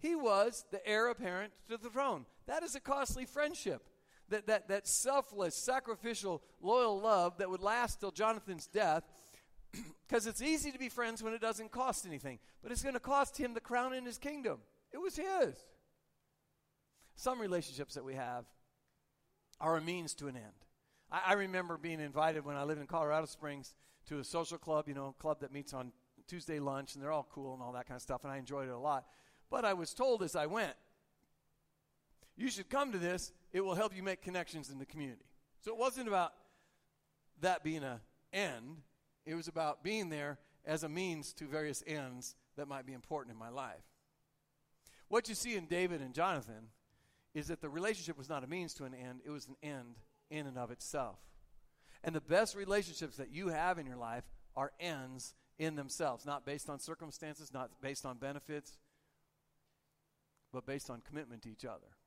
He 0.00 0.14
was 0.14 0.64
the 0.70 0.86
heir 0.86 1.08
apparent 1.08 1.52
to 1.68 1.76
the 1.76 1.90
throne. 1.90 2.24
That 2.48 2.62
is 2.62 2.74
a 2.74 2.80
costly 2.80 3.26
friendship. 3.26 3.86
That, 4.30 4.46
that, 4.46 4.68
that 4.68 4.86
selfless, 4.86 5.54
sacrificial, 5.54 6.42
loyal 6.60 7.00
love 7.00 7.38
that 7.38 7.48
would 7.48 7.62
last 7.62 8.00
till 8.00 8.10
Jonathan's 8.10 8.66
death. 8.66 9.04
Because 10.08 10.26
it's 10.26 10.40
easy 10.40 10.72
to 10.72 10.78
be 10.78 10.88
friends 10.88 11.22
when 11.22 11.34
it 11.34 11.40
doesn't 11.42 11.70
cost 11.70 12.06
anything. 12.06 12.38
But 12.62 12.72
it's 12.72 12.82
going 12.82 12.94
to 12.94 13.00
cost 13.00 13.36
him 13.36 13.52
the 13.52 13.60
crown 13.60 13.92
in 13.92 14.06
his 14.06 14.16
kingdom. 14.16 14.60
It 14.90 14.96
was 14.96 15.16
his. 15.16 15.54
Some 17.14 17.38
relationships 17.38 17.92
that 17.92 18.04
we 18.04 18.14
have 18.14 18.46
are 19.60 19.76
a 19.76 19.82
means 19.82 20.14
to 20.14 20.28
an 20.28 20.36
end. 20.36 20.64
I, 21.12 21.20
I 21.26 21.32
remember 21.34 21.76
being 21.76 22.00
invited 22.00 22.46
when 22.46 22.56
I 22.56 22.62
lived 22.62 22.80
in 22.80 22.86
Colorado 22.86 23.26
Springs 23.26 23.74
to 24.06 24.18
a 24.18 24.24
social 24.24 24.56
club, 24.56 24.88
you 24.88 24.94
know, 24.94 25.14
club 25.18 25.40
that 25.40 25.52
meets 25.52 25.74
on 25.74 25.92
Tuesday 26.26 26.58
lunch, 26.58 26.94
and 26.94 27.04
they're 27.04 27.12
all 27.12 27.28
cool 27.30 27.52
and 27.52 27.62
all 27.62 27.72
that 27.72 27.86
kind 27.86 27.96
of 27.96 28.02
stuff, 28.02 28.24
and 28.24 28.32
I 28.32 28.38
enjoyed 28.38 28.68
it 28.68 28.72
a 28.72 28.78
lot. 28.78 29.04
But 29.50 29.66
I 29.66 29.74
was 29.74 29.92
told 29.92 30.22
as 30.22 30.34
I 30.34 30.46
went, 30.46 30.72
you 32.38 32.48
should 32.48 32.70
come 32.70 32.92
to 32.92 32.98
this. 32.98 33.32
It 33.52 33.60
will 33.60 33.74
help 33.74 33.94
you 33.94 34.02
make 34.02 34.22
connections 34.22 34.70
in 34.70 34.78
the 34.78 34.86
community. 34.86 35.24
So 35.60 35.72
it 35.72 35.76
wasn't 35.76 36.08
about 36.08 36.32
that 37.40 37.64
being 37.64 37.82
an 37.82 37.98
end, 38.32 38.78
it 39.26 39.34
was 39.34 39.48
about 39.48 39.82
being 39.82 40.08
there 40.08 40.38
as 40.64 40.84
a 40.84 40.88
means 40.88 41.32
to 41.34 41.44
various 41.44 41.82
ends 41.86 42.36
that 42.56 42.68
might 42.68 42.86
be 42.86 42.92
important 42.92 43.32
in 43.32 43.38
my 43.38 43.48
life. 43.48 43.84
What 45.08 45.28
you 45.28 45.34
see 45.34 45.56
in 45.56 45.66
David 45.66 46.00
and 46.00 46.14
Jonathan 46.14 46.68
is 47.34 47.48
that 47.48 47.60
the 47.60 47.68
relationship 47.68 48.16
was 48.16 48.28
not 48.28 48.44
a 48.44 48.46
means 48.46 48.74
to 48.74 48.84
an 48.84 48.94
end, 48.94 49.20
it 49.24 49.30
was 49.30 49.48
an 49.48 49.56
end 49.62 49.96
in 50.30 50.46
and 50.46 50.58
of 50.58 50.70
itself. 50.70 51.18
And 52.04 52.14
the 52.14 52.20
best 52.20 52.54
relationships 52.54 53.16
that 53.16 53.32
you 53.32 53.48
have 53.48 53.78
in 53.78 53.86
your 53.86 53.96
life 53.96 54.24
are 54.56 54.72
ends 54.78 55.34
in 55.58 55.74
themselves, 55.74 56.24
not 56.24 56.46
based 56.46 56.70
on 56.70 56.78
circumstances, 56.78 57.52
not 57.52 57.70
based 57.80 58.06
on 58.06 58.18
benefits, 58.18 58.78
but 60.52 60.66
based 60.66 60.90
on 60.90 61.00
commitment 61.00 61.42
to 61.42 61.50
each 61.50 61.64
other. 61.64 61.97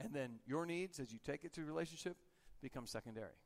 And 0.00 0.12
then 0.12 0.40
your 0.46 0.66
needs, 0.66 0.98
as 0.98 1.12
you 1.12 1.18
take 1.24 1.44
it 1.44 1.52
to 1.54 1.64
relationship, 1.64 2.16
become 2.60 2.86
secondary. 2.86 3.36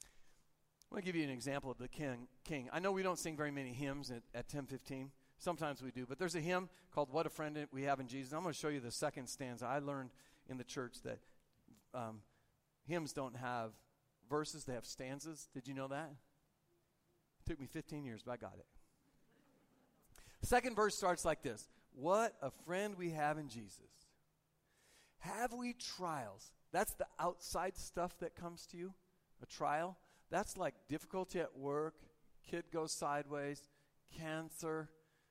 I 0.00 0.94
want 0.94 1.04
to 1.04 1.06
give 1.06 1.16
you 1.16 1.24
an 1.24 1.30
example 1.30 1.70
of 1.70 1.78
the 1.78 1.88
king. 1.88 2.28
king. 2.44 2.68
I 2.72 2.78
know 2.78 2.92
we 2.92 3.02
don't 3.02 3.18
sing 3.18 3.36
very 3.36 3.50
many 3.50 3.72
hymns 3.72 4.10
at, 4.10 4.22
at 4.34 4.46
1015. 4.46 5.10
Sometimes 5.38 5.82
we 5.82 5.90
do, 5.90 6.06
but 6.08 6.18
there's 6.18 6.36
a 6.36 6.40
hymn 6.40 6.68
called 6.94 7.10
What 7.10 7.26
a 7.26 7.30
Friend 7.30 7.66
We 7.72 7.82
Have 7.82 8.00
in 8.00 8.06
Jesus. 8.06 8.32
I'm 8.32 8.42
going 8.42 8.52
to 8.52 8.58
show 8.58 8.68
you 8.68 8.80
the 8.80 8.92
second 8.92 9.26
stanza. 9.28 9.66
I 9.66 9.80
learned 9.80 10.10
in 10.48 10.56
the 10.56 10.64
church 10.64 10.96
that 11.04 11.18
um, 11.92 12.20
hymns 12.86 13.12
don't 13.12 13.36
have 13.36 13.72
verses, 14.30 14.64
they 14.64 14.74
have 14.74 14.86
stanzas. 14.86 15.48
Did 15.52 15.66
you 15.66 15.74
know 15.74 15.88
that? 15.88 16.12
It 17.44 17.50
took 17.50 17.60
me 17.60 17.66
15 17.66 18.04
years, 18.04 18.22
but 18.24 18.32
I 18.32 18.36
got 18.36 18.54
it. 18.58 18.66
Second 20.42 20.76
verse 20.76 20.96
starts 20.96 21.24
like 21.24 21.42
this 21.42 21.68
What 21.94 22.34
a 22.42 22.50
friend 22.66 22.94
we 22.96 23.10
have 23.10 23.38
in 23.38 23.48
Jesus. 23.48 24.03
Have 25.24 25.54
we 25.54 25.72
trials? 25.72 26.52
That's 26.72 26.92
the 26.94 27.06
outside 27.18 27.76
stuff 27.76 28.18
that 28.18 28.34
comes 28.34 28.66
to 28.66 28.76
you, 28.76 28.92
a 29.42 29.46
trial. 29.46 29.96
That's 30.30 30.56
like 30.56 30.74
difficulty 30.88 31.40
at 31.40 31.56
work, 31.56 31.94
kid 32.46 32.64
goes 32.72 32.92
sideways, 32.92 33.62
cancer, 34.18 34.90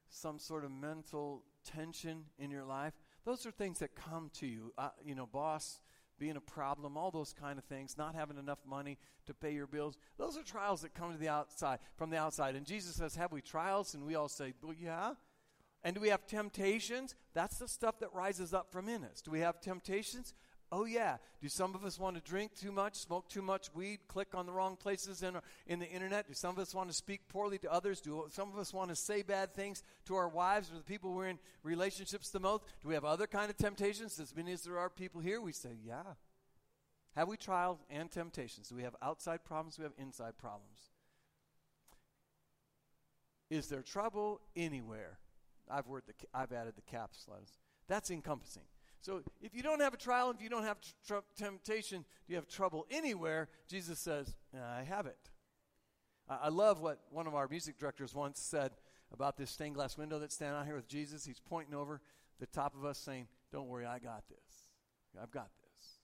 some 0.10 0.40
sort 0.40 0.66
of 0.66 0.72
mental 0.72 1.44
tension 1.64 2.26
in 2.40 2.50
your 2.50 2.64
life. 2.64 2.94
Those 3.24 3.46
are 3.46 3.52
things 3.52 3.80
that 3.80 3.96
come 3.96 4.32
to 4.36 4.48
you. 4.48 4.74
Uh, 4.78 4.90
you 5.06 5.14
know, 5.14 5.28
boss 5.28 5.80
being 6.20 6.38
a 6.38 6.42
problem, 6.42 6.98
all 6.98 7.12
those 7.12 7.34
kind 7.34 7.60
of 7.60 7.66
things, 7.66 7.96
not 7.98 8.16
having 8.16 8.38
enough 8.38 8.60
money 8.66 8.98
to 9.26 9.34
pay 9.34 9.54
your 9.54 9.68
bills. 9.68 9.98
Those 10.18 10.38
are 10.38 10.44
trials 10.44 10.82
that 10.82 10.94
come 10.94 11.12
to 11.12 11.18
the 11.18 11.30
outside, 11.30 11.80
from 11.98 12.10
the 12.10 12.18
outside. 12.18 12.56
And 12.56 12.66
Jesus 12.66 12.96
says, 12.96 13.16
"Have 13.16 13.32
we 13.32 13.42
trials?" 13.42 13.94
And 13.94 14.06
we 14.06 14.16
all 14.16 14.30
say, 14.30 14.54
"Well, 14.62 14.74
yeah." 14.74 15.14
And 15.84 15.96
do 15.96 16.02
we 16.02 16.10
have 16.10 16.26
temptations? 16.26 17.16
That's 17.34 17.58
the 17.58 17.68
stuff 17.68 18.00
that 18.00 18.14
rises 18.14 18.54
up 18.54 18.72
from 18.72 18.88
in 18.88 19.04
us. 19.04 19.22
Do 19.22 19.32
we 19.32 19.42
have 19.42 19.60
temptations? 19.60 20.34
Oh, 20.72 20.86
yeah. 20.86 21.18
Do 21.40 21.50
some 21.50 21.76
of 21.76 21.86
us 21.86 22.00
want 22.00 22.16
to 22.16 22.22
drink 22.22 22.56
too 22.56 22.72
much, 22.72 22.96
smoke 22.96 23.30
too 23.30 23.44
much 23.44 23.70
weed, 23.76 24.00
click 24.08 24.30
on 24.34 24.48
the 24.48 24.52
wrong 24.52 24.76
places 24.76 25.22
in, 25.22 25.36
in 25.68 25.78
the 25.78 25.88
internet? 25.88 26.28
Do 26.28 26.34
some 26.34 26.52
of 26.52 26.60
us 26.60 26.74
want 26.74 26.90
to 26.90 26.96
speak 26.96 27.28
poorly 27.28 27.60
to 27.60 27.72
others? 27.72 28.02
Do 28.02 28.26
some 28.32 28.52
of 28.52 28.58
us 28.58 28.74
want 28.74 28.90
to 28.90 28.96
say 28.96 29.22
bad 29.22 29.54
things 29.54 29.84
to 30.06 30.16
our 30.16 30.30
wives 30.30 30.72
or 30.72 30.78
the 30.78 30.84
people 30.84 31.14
we're 31.14 31.28
in 31.28 31.38
relationships 31.62 32.30
the 32.30 32.40
most? 32.40 32.64
Do 32.82 32.88
we 32.88 32.96
have 32.96 33.06
other 33.06 33.28
kind 33.28 33.52
of 33.52 33.58
temptations? 33.58 34.20
As 34.20 34.36
many 34.36 34.52
as 34.54 34.64
there 34.64 34.80
are 34.80 34.90
people 34.90 35.22
here, 35.22 35.42
we 35.42 35.52
say, 35.52 35.78
yeah. 35.86 36.14
Have 37.16 37.28
we 37.28 37.38
trials 37.38 37.78
and 37.92 38.10
temptations? 38.10 38.70
Do 38.70 38.76
we 38.76 38.84
have 38.84 38.96
outside 39.02 39.44
problems? 39.46 39.76
Do 39.76 39.84
we 39.84 39.86
have 39.86 39.94
inside 40.00 40.38
problems? 40.40 40.80
Is 43.52 43.68
there 43.68 43.84
trouble 43.84 44.42
anywhere? 44.56 45.20
I've, 45.70 45.86
the, 45.86 46.14
I've 46.34 46.52
added 46.52 46.74
the 46.76 46.82
caps 46.82 47.26
letters. 47.30 47.58
That's 47.88 48.12
encompassing. 48.12 48.64
So 49.02 49.22
if 49.42 49.54
you 49.54 49.62
don't 49.62 49.82
have 49.82 49.94
a 49.94 49.98
trial, 49.98 50.32
if 50.32 50.42
you 50.42 50.50
don't 50.50 50.64
have 50.64 50.78
tr- 51.06 51.16
temptation, 51.38 52.06
do 52.26 52.34
you 52.34 52.36
have 52.36 52.48
trouble 52.48 52.86
anywhere? 52.90 53.50
Jesus 53.68 54.00
says, 54.00 54.36
I 54.56 54.84
have 54.84 55.06
it. 55.06 55.30
I-, 56.30 56.40
I 56.44 56.50
love 56.50 56.80
what 56.80 57.00
one 57.10 57.28
of 57.28 57.36
our 57.36 57.48
music 57.48 57.78
directors 57.78 58.16
once 58.16 58.40
said 58.40 58.72
about 59.12 59.38
this 59.38 59.52
stained 59.52 59.76
glass 59.76 59.98
window 59.98 60.20
that's 60.20 60.36
standing 60.36 60.58
out 60.58 60.66
here 60.66 60.76
with 60.76 60.88
Jesus. 60.88 61.26
He's 61.26 61.40
pointing 61.40 61.76
over 61.76 62.02
the 62.40 62.48
top 62.48 62.76
of 62.76 62.86
us 62.86 62.98
saying, 62.98 63.28
Don't 63.52 63.68
worry, 63.68 63.86
I 63.86 64.00
got 64.00 64.24
this. 64.30 64.70
I've 65.22 65.32
got 65.32 65.50
this. 65.62 66.00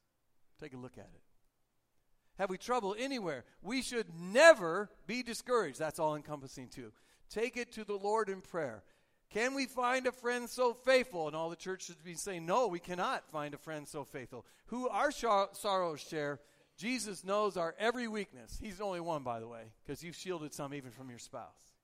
Take 0.60 0.74
a 0.74 0.78
look 0.78 0.98
at 0.98 1.10
it. 1.14 1.22
Have 2.38 2.50
we 2.50 2.58
trouble 2.58 2.96
anywhere? 2.98 3.44
We 3.62 3.82
should 3.82 4.08
never 4.18 4.90
be 5.08 5.24
discouraged. 5.24 5.80
That's 5.80 6.00
all 6.00 6.16
encompassing, 6.16 6.70
too. 6.70 6.94
Take 7.30 7.58
it 7.58 7.72
to 7.74 7.84
the 7.84 7.98
Lord 7.98 8.30
in 8.30 8.42
prayer. 8.42 8.84
Can 9.32 9.54
we 9.54 9.68
find 9.68 10.08
a 10.08 10.12
friend 10.12 10.50
so 10.50 10.74
faithful? 10.74 11.28
And 11.28 11.36
all 11.36 11.50
the 11.50 11.56
church 11.56 11.86
should 11.86 12.04
be 12.04 12.16
saying, 12.16 12.46
No, 12.46 12.68
we 12.68 12.80
cannot 12.80 13.30
find 13.30 13.54
a 13.54 13.58
friend 13.58 13.88
so 13.88 14.04
faithful. 14.04 14.46
Who 14.68 14.90
our 14.90 15.12
sorrows 15.12 16.00
share, 16.00 16.40
Jesus 16.78 17.24
knows 17.24 17.56
our 17.56 17.76
every 17.78 18.08
weakness. 18.08 18.58
He's 18.62 18.78
the 18.78 18.86
only 18.86 19.02
one, 19.02 19.24
by 19.24 19.40
the 19.40 19.48
way, 19.48 19.72
because 19.84 20.04
you've 20.04 20.16
shielded 20.16 20.54
some 20.54 20.74
even 20.74 20.92
from 20.92 21.10
your 21.10 21.20
spouse. 21.20 21.76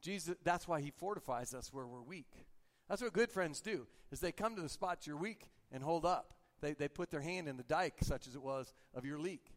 Jesus, 0.00 0.36
that's 0.42 0.66
why 0.66 0.80
he 0.80 0.90
fortifies 0.90 1.52
us 1.52 1.72
where 1.72 1.86
we're 1.86 2.02
weak. 2.02 2.46
That's 2.88 3.02
what 3.02 3.12
good 3.12 3.30
friends 3.30 3.60
do, 3.60 3.86
is 4.10 4.20
they 4.20 4.32
come 4.32 4.56
to 4.56 4.62
the 4.62 4.68
spots 4.68 5.06
you're 5.06 5.16
weak 5.16 5.50
and 5.72 5.82
hold 5.82 6.04
up. 6.04 6.34
They, 6.60 6.72
they 6.72 6.88
put 6.88 7.10
their 7.10 7.20
hand 7.20 7.48
in 7.48 7.56
the 7.56 7.62
dike, 7.62 7.98
such 8.02 8.26
as 8.26 8.34
it 8.34 8.42
was, 8.42 8.72
of 8.94 9.04
your 9.04 9.18
leak. 9.18 9.52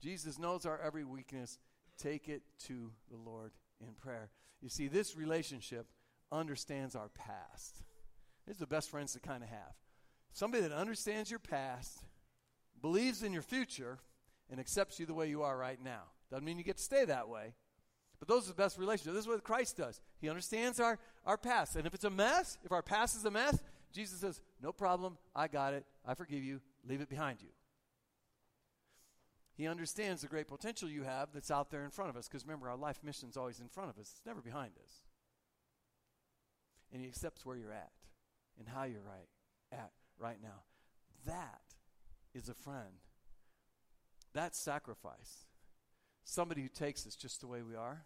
Jesus 0.00 0.38
knows 0.38 0.66
our 0.66 0.80
every 0.80 1.04
weakness. 1.04 1.58
Take 1.98 2.28
it 2.28 2.42
to 2.66 2.92
the 3.10 3.16
Lord 3.16 3.52
in 3.80 3.94
prayer. 3.94 4.30
You 4.60 4.68
see, 4.68 4.88
this 4.88 5.16
relationship 5.16 5.86
understands 6.32 6.94
our 6.94 7.08
past. 7.08 7.82
It's 8.46 8.58
the 8.58 8.66
best 8.66 8.90
friends 8.90 9.12
to 9.12 9.20
kind 9.20 9.42
of 9.42 9.48
have. 9.48 9.74
Somebody 10.32 10.62
that 10.62 10.72
understands 10.72 11.30
your 11.30 11.40
past, 11.40 12.04
believes 12.80 13.22
in 13.22 13.32
your 13.32 13.42
future, 13.42 13.98
and 14.50 14.60
accepts 14.60 15.00
you 15.00 15.06
the 15.06 15.14
way 15.14 15.28
you 15.28 15.42
are 15.42 15.56
right 15.56 15.82
now. 15.82 16.02
Doesn't 16.30 16.44
mean 16.44 16.58
you 16.58 16.64
get 16.64 16.76
to 16.76 16.82
stay 16.82 17.04
that 17.04 17.28
way. 17.28 17.54
But 18.18 18.28
those 18.28 18.44
are 18.44 18.48
the 18.48 18.54
best 18.54 18.78
relationships. 18.78 19.14
This 19.14 19.24
is 19.24 19.28
what 19.28 19.42
Christ 19.44 19.76
does. 19.76 20.00
He 20.20 20.28
understands 20.28 20.80
our, 20.80 20.98
our 21.24 21.36
past. 21.36 21.76
And 21.76 21.86
if 21.86 21.94
it's 21.94 22.04
a 22.04 22.10
mess, 22.10 22.58
if 22.64 22.72
our 22.72 22.82
past 22.82 23.16
is 23.16 23.24
a 23.24 23.30
mess, 23.30 23.58
Jesus 23.92 24.20
says, 24.20 24.40
No 24.62 24.72
problem. 24.72 25.18
I 25.34 25.48
got 25.48 25.74
it. 25.74 25.84
I 26.06 26.14
forgive 26.14 26.42
you. 26.42 26.60
Leave 26.88 27.00
it 27.00 27.08
behind 27.08 27.42
you. 27.42 27.48
He 29.56 29.66
understands 29.66 30.20
the 30.20 30.28
great 30.28 30.48
potential 30.48 30.88
you 30.88 31.04
have 31.04 31.30
that's 31.32 31.50
out 31.50 31.70
there 31.70 31.84
in 31.84 31.90
front 31.90 32.10
of 32.10 32.16
us. 32.16 32.28
Because 32.28 32.44
remember, 32.44 32.68
our 32.68 32.76
life 32.76 33.02
mission 33.02 33.28
is 33.28 33.36
always 33.36 33.58
in 33.58 33.68
front 33.68 33.90
of 33.90 33.98
us, 33.98 34.12
it's 34.14 34.26
never 34.26 34.42
behind 34.42 34.72
us. 34.84 34.92
And 36.92 37.00
He 37.00 37.08
accepts 37.08 37.44
where 37.44 37.56
you're 37.56 37.72
at 37.72 37.92
and 38.58 38.68
how 38.68 38.84
you're 38.84 39.00
right 39.00 39.28
at 39.72 39.92
right 40.18 40.38
now. 40.42 40.62
That 41.24 41.62
is 42.34 42.48
a 42.48 42.54
friend. 42.54 43.00
That's 44.34 44.58
sacrifice. 44.58 45.46
Somebody 46.24 46.62
who 46.62 46.68
takes 46.68 47.06
us 47.06 47.16
just 47.16 47.40
the 47.40 47.46
way 47.46 47.62
we 47.62 47.74
are. 47.74 48.04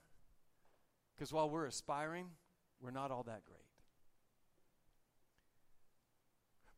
Because 1.14 1.32
while 1.32 1.50
we're 1.50 1.66
aspiring, 1.66 2.26
we're 2.80 2.92
not 2.92 3.10
all 3.10 3.24
that 3.24 3.44
great. 3.44 3.69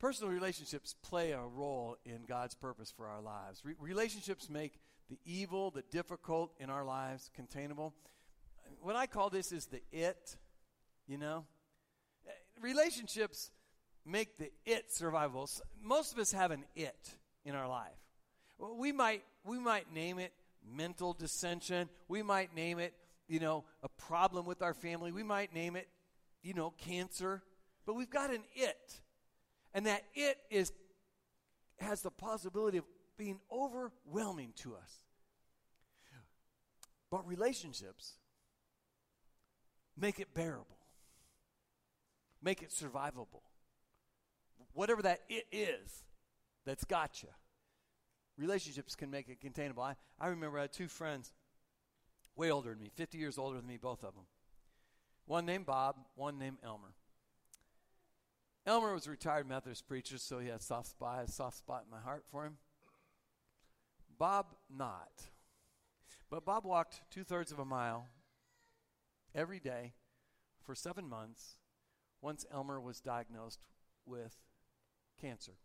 Personal 0.02 0.32
relationships 0.32 0.96
play 1.00 1.30
a 1.30 1.38
role 1.40 1.96
in 2.04 2.24
God's 2.26 2.56
purpose 2.56 2.90
for 2.90 3.06
our 3.06 3.20
lives. 3.20 3.62
Re- 3.64 3.76
relationships 3.78 4.50
make 4.50 4.80
the 5.08 5.16
evil, 5.24 5.70
the 5.70 5.84
difficult 5.92 6.52
in 6.58 6.70
our 6.70 6.84
lives 6.84 7.30
containable. 7.36 7.94
What 8.80 8.96
I 8.96 9.06
call 9.06 9.30
this 9.30 9.52
is 9.52 9.66
the 9.66 9.80
it, 9.92 10.36
you 11.06 11.18
know? 11.18 11.44
Relationships 12.60 13.52
make 14.04 14.38
the 14.38 14.50
it 14.66 14.90
survivable. 14.90 15.48
Most 15.80 16.12
of 16.12 16.18
us 16.18 16.32
have 16.32 16.50
an 16.50 16.64
it 16.74 17.14
in 17.44 17.54
our 17.54 17.68
life. 17.68 17.92
We 18.58 18.90
might 18.90 19.22
we 19.44 19.60
might 19.60 19.94
name 19.94 20.18
it 20.18 20.32
mental 20.68 21.12
dissension. 21.12 21.88
We 22.08 22.24
might 22.24 22.56
name 22.56 22.80
it, 22.80 22.92
you 23.28 23.38
know, 23.38 23.66
a 23.84 23.88
problem 23.88 24.46
with 24.46 24.62
our 24.62 24.74
family. 24.74 25.12
We 25.12 25.22
might 25.22 25.54
name 25.54 25.76
it, 25.76 25.86
you 26.42 26.54
know, 26.54 26.70
cancer. 26.70 27.44
But 27.86 27.94
we've 27.94 28.10
got 28.10 28.30
an 28.30 28.42
it 28.56 29.00
and 29.74 29.86
that 29.86 30.04
it 30.14 30.38
is 30.50 30.72
has 31.78 32.02
the 32.02 32.10
possibility 32.10 32.78
of 32.78 32.84
being 33.16 33.40
overwhelming 33.50 34.52
to 34.56 34.74
us. 34.74 35.02
But 37.10 37.26
relationships 37.26 38.14
make 39.98 40.18
it 40.18 40.32
bearable, 40.32 40.78
make 42.42 42.62
it 42.62 42.70
survivable. 42.70 43.42
Whatever 44.72 45.02
that 45.02 45.20
it 45.28 45.44
is 45.52 46.04
that's 46.64 46.84
got 46.84 47.22
you, 47.22 47.28
relationships 48.38 48.94
can 48.94 49.10
make 49.10 49.28
it 49.28 49.40
containable. 49.40 49.82
I, 49.82 49.96
I 50.18 50.28
remember 50.28 50.58
I 50.58 50.62
had 50.62 50.72
two 50.72 50.88
friends, 50.88 51.32
way 52.34 52.50
older 52.50 52.70
than 52.70 52.78
me, 52.78 52.90
50 52.94 53.18
years 53.18 53.36
older 53.36 53.58
than 53.58 53.66
me, 53.66 53.76
both 53.76 54.02
of 54.02 54.14
them. 54.14 54.24
One 55.26 55.44
named 55.44 55.66
Bob, 55.66 55.96
one 56.14 56.38
named 56.38 56.58
Elmer. 56.64 56.94
Elmer 58.64 58.94
was 58.94 59.06
a 59.06 59.10
retired 59.10 59.48
Methodist 59.48 59.88
preacher, 59.88 60.18
so 60.18 60.38
he 60.38 60.48
had 60.48 60.60
a 60.60 60.62
soft 60.62 60.88
spot, 60.88 61.24
a 61.24 61.30
soft 61.30 61.58
spot 61.58 61.82
in 61.84 61.90
my 61.90 62.00
heart 62.00 62.24
for 62.30 62.44
him. 62.44 62.58
Bob, 64.18 64.54
not. 64.70 65.30
But 66.30 66.44
Bob 66.44 66.64
walked 66.64 67.02
two 67.10 67.24
thirds 67.24 67.50
of 67.50 67.58
a 67.58 67.64
mile 67.64 68.06
every 69.34 69.58
day 69.58 69.94
for 70.64 70.74
seven 70.74 71.08
months 71.08 71.58
once 72.20 72.46
Elmer 72.52 72.80
was 72.80 73.00
diagnosed 73.00 73.58
with 74.06 74.36
cancer. 75.20 75.58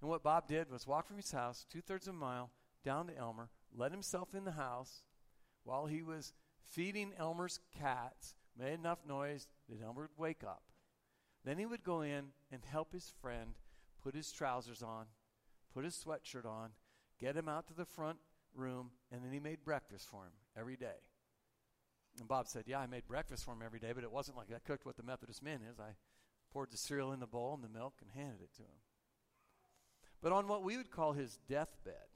And 0.00 0.08
what 0.08 0.22
Bob 0.22 0.48
did 0.48 0.70
was 0.70 0.86
walk 0.86 1.06
from 1.06 1.18
his 1.18 1.32
house 1.32 1.66
two 1.70 1.82
thirds 1.82 2.08
of 2.08 2.14
a 2.14 2.18
mile 2.18 2.50
down 2.84 3.06
to 3.08 3.16
Elmer, 3.16 3.50
let 3.74 3.92
himself 3.92 4.34
in 4.34 4.44
the 4.44 4.52
house 4.52 5.02
while 5.62 5.86
he 5.86 6.02
was 6.02 6.32
feeding 6.62 7.12
Elmer's 7.18 7.60
cats, 7.78 8.34
made 8.58 8.74
enough 8.74 8.98
noise 9.06 9.46
that 9.68 9.82
Elmer 9.82 10.02
would 10.02 10.18
wake 10.18 10.42
up. 10.42 10.62
Then 11.44 11.58
he 11.58 11.66
would 11.66 11.84
go 11.84 12.00
in 12.00 12.26
and 12.50 12.64
help 12.64 12.92
his 12.92 13.12
friend 13.20 13.54
put 14.02 14.14
his 14.14 14.32
trousers 14.32 14.82
on, 14.82 15.06
put 15.72 15.84
his 15.84 15.94
sweatshirt 15.94 16.46
on, 16.46 16.70
get 17.20 17.36
him 17.36 17.48
out 17.48 17.66
to 17.68 17.74
the 17.74 17.84
front 17.84 18.18
room, 18.54 18.90
and 19.10 19.24
then 19.24 19.32
he 19.32 19.40
made 19.40 19.64
breakfast 19.64 20.08
for 20.08 20.24
him 20.24 20.32
every 20.56 20.76
day. 20.76 21.02
And 22.18 22.28
Bob 22.28 22.48
said, 22.48 22.64
Yeah, 22.66 22.80
I 22.80 22.86
made 22.86 23.06
breakfast 23.06 23.44
for 23.44 23.52
him 23.52 23.62
every 23.64 23.80
day, 23.80 23.92
but 23.94 24.04
it 24.04 24.12
wasn't 24.12 24.36
like 24.36 24.48
I 24.54 24.58
cooked 24.66 24.86
what 24.86 24.96
the 24.96 25.02
Methodist 25.02 25.42
men 25.42 25.60
is. 25.70 25.80
I 25.80 25.96
poured 26.52 26.70
the 26.70 26.76
cereal 26.76 27.12
in 27.12 27.20
the 27.20 27.26
bowl 27.26 27.54
and 27.54 27.64
the 27.64 27.78
milk 27.78 27.94
and 28.00 28.10
handed 28.10 28.40
it 28.42 28.54
to 28.56 28.62
him. 28.62 28.78
But 30.22 30.32
on 30.32 30.48
what 30.48 30.62
we 30.62 30.76
would 30.76 30.90
call 30.90 31.12
his 31.12 31.38
deathbed, 31.48 32.14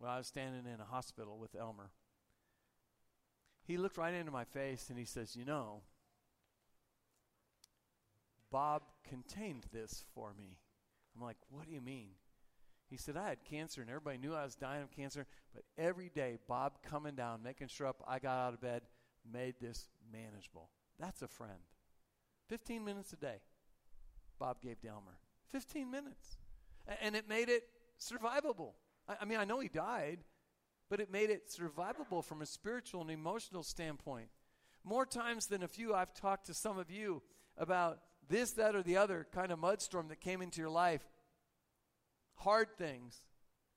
when 0.00 0.10
I 0.10 0.16
was 0.16 0.26
standing 0.26 0.64
in 0.64 0.80
a 0.80 0.84
hospital 0.84 1.38
with 1.38 1.54
Elmer. 1.54 1.90
He 3.66 3.76
looked 3.76 3.98
right 3.98 4.14
into 4.14 4.32
my 4.32 4.44
face 4.44 4.88
and 4.88 4.98
he 4.98 5.04
says, 5.04 5.36
You 5.36 5.44
know, 5.44 5.82
Bob 8.50 8.82
contained 9.08 9.66
this 9.72 10.04
for 10.14 10.32
me. 10.36 10.58
I'm 11.14 11.22
like, 11.22 11.36
What 11.50 11.66
do 11.66 11.72
you 11.72 11.80
mean? 11.80 12.10
He 12.88 12.96
said, 12.96 13.16
I 13.16 13.28
had 13.28 13.44
cancer 13.44 13.80
and 13.80 13.88
everybody 13.88 14.18
knew 14.18 14.34
I 14.34 14.42
was 14.42 14.56
dying 14.56 14.82
of 14.82 14.90
cancer, 14.90 15.24
but 15.54 15.62
every 15.78 16.10
day, 16.12 16.38
Bob 16.48 16.82
coming 16.82 17.14
down, 17.14 17.40
making 17.42 17.68
sure 17.68 17.86
up 17.86 18.02
I 18.06 18.18
got 18.18 18.36
out 18.36 18.54
of 18.54 18.60
bed, 18.60 18.82
made 19.32 19.54
this 19.60 19.86
manageable. 20.12 20.70
That's 20.98 21.22
a 21.22 21.28
friend. 21.28 21.60
15 22.48 22.84
minutes 22.84 23.12
a 23.12 23.16
day, 23.16 23.36
Bob 24.40 24.60
gave 24.60 24.80
Delmer. 24.80 25.18
15 25.52 25.88
minutes. 25.88 26.36
And 27.00 27.14
it 27.14 27.28
made 27.28 27.48
it 27.48 27.62
survivable. 28.00 28.72
I 29.20 29.24
mean, 29.24 29.38
I 29.38 29.44
know 29.44 29.60
he 29.60 29.68
died, 29.68 30.18
but 30.88 31.00
it 31.00 31.12
made 31.12 31.30
it 31.30 31.48
survivable 31.48 32.24
from 32.24 32.42
a 32.42 32.46
spiritual 32.46 33.02
and 33.02 33.10
emotional 33.10 33.62
standpoint. 33.62 34.28
More 34.82 35.06
times 35.06 35.46
than 35.46 35.62
a 35.62 35.68
few, 35.68 35.94
I've 35.94 36.12
talked 36.12 36.46
to 36.46 36.54
some 36.54 36.78
of 36.78 36.90
you 36.90 37.22
about 37.56 38.00
this, 38.30 38.52
that, 38.52 38.74
or 38.74 38.82
the 38.82 38.96
other 38.96 39.26
kind 39.34 39.52
of 39.52 39.58
mudstorm 39.58 40.08
that 40.08 40.20
came 40.20 40.40
into 40.40 40.60
your 40.60 40.70
life 40.70 41.02
hard 42.40 42.68
things, 42.78 43.22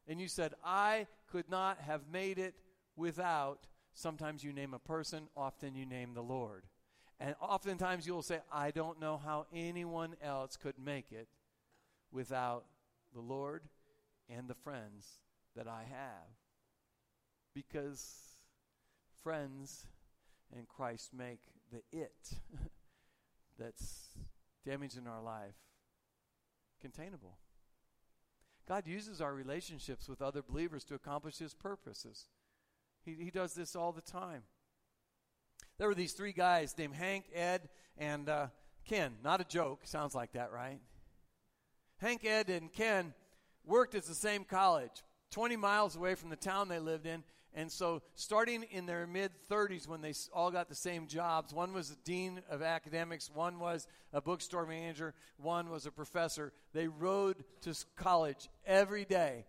and 0.08 0.20
you 0.20 0.28
said, 0.28 0.54
I 0.64 1.08
could 1.32 1.50
not 1.50 1.80
have 1.80 2.02
made 2.12 2.40
it 2.40 2.56
without, 2.96 3.68
sometimes 3.94 4.44
you 4.44 4.54
name 4.54 4.74
a 4.74 4.80
person, 4.80 5.28
often 5.36 5.76
you 5.76 5.86
name 5.86 6.14
the 6.14 6.22
Lord. 6.22 6.64
And 7.20 7.36
oftentimes 7.42 8.08
you'll 8.08 8.22
say, 8.22 8.40
I 8.52 8.72
don't 8.72 9.00
know 9.00 9.18
how 9.24 9.46
anyone 9.54 10.16
else 10.22 10.58
could 10.58 10.80
make 10.84 11.12
it 11.12 11.28
without 12.12 12.66
the 13.14 13.22
Lord 13.22 13.64
and 14.30 14.48
the 14.48 14.56
friends 14.56 15.08
that 15.56 15.68
I 15.68 15.84
have. 15.90 16.30
Because 17.54 18.38
friends 19.24 19.88
and 20.56 20.68
Christ 20.68 21.14
make 21.14 21.42
the 21.72 21.82
it 21.92 22.34
that's 23.60 24.10
damaging 24.66 25.08
our 25.08 25.22
life 25.22 25.56
containable. 26.82 27.38
God 28.68 28.88
uses 28.88 29.22
our 29.22 29.34
relationships 29.34 30.08
with 30.08 30.22
other 30.22 30.42
believers 30.42 30.84
to 30.86 30.96
accomplish 30.96 31.38
His 31.38 31.54
purposes. 31.54 32.28
He, 33.04 33.16
he 33.20 33.32
does 33.32 33.54
this 33.54 33.76
all 33.76 33.92
the 33.92 34.02
time. 34.02 34.44
There 35.78 35.88
were 35.88 35.96
these 35.96 36.14
three 36.14 36.34
guys 36.34 36.76
named 36.78 36.96
Hank, 36.96 37.26
Ed, 37.34 37.70
and 37.98 38.30
uh, 38.30 38.48
Ken. 38.86 39.14
Not 39.24 39.42
a 39.42 39.46
joke. 39.46 39.82
Sounds 39.84 40.16
like 40.16 40.34
that, 40.34 40.52
right? 40.52 40.80
Hank, 41.98 42.26
Ed, 42.26 42.50
and 42.50 42.72
Ken 42.72 43.14
worked 43.66 43.96
at 43.96 44.06
the 44.06 44.16
same 44.16 44.44
college, 44.44 45.04
20 45.32 45.56
miles 45.56 45.96
away 45.96 46.16
from 46.16 46.30
the 46.30 46.36
town 46.36 46.68
they 46.68 46.80
lived 46.80 47.06
in, 47.06 47.24
and 47.56 47.72
so, 47.72 48.02
starting 48.16 48.64
in 48.72 48.88
their 48.88 49.06
mid 49.06 49.32
30s, 49.50 49.88
when 49.88 50.02
they 50.02 50.14
all 50.34 50.50
got 50.50 50.70
the 50.70 50.76
same 50.76 51.06
jobs, 51.08 51.54
one 51.54 51.72
was 51.72 51.92
a 51.92 51.96
dean 52.04 52.42
of 52.50 52.64
academics, 52.64 53.30
one 53.30 53.60
was 53.60 53.88
a 54.12 54.22
bookstore 54.22 54.66
manager, 54.66 55.14
one 55.38 55.70
was 55.70 55.86
a 55.86 55.92
professor. 55.92 56.52
They 56.74 56.88
rode 56.88 57.44
to 57.62 57.76
college 57.96 58.50
every 58.66 59.06
day. 59.06 59.46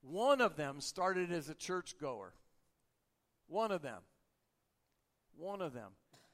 One 0.00 0.40
of 0.40 0.56
them 0.56 0.80
started 0.80 1.30
as 1.30 1.50
a 1.50 1.54
churchgoer. 1.54 2.32
One 3.46 3.72
of 3.72 3.82
them. 3.82 4.00
One 5.36 5.60
of 5.60 5.74
them. 5.74 5.90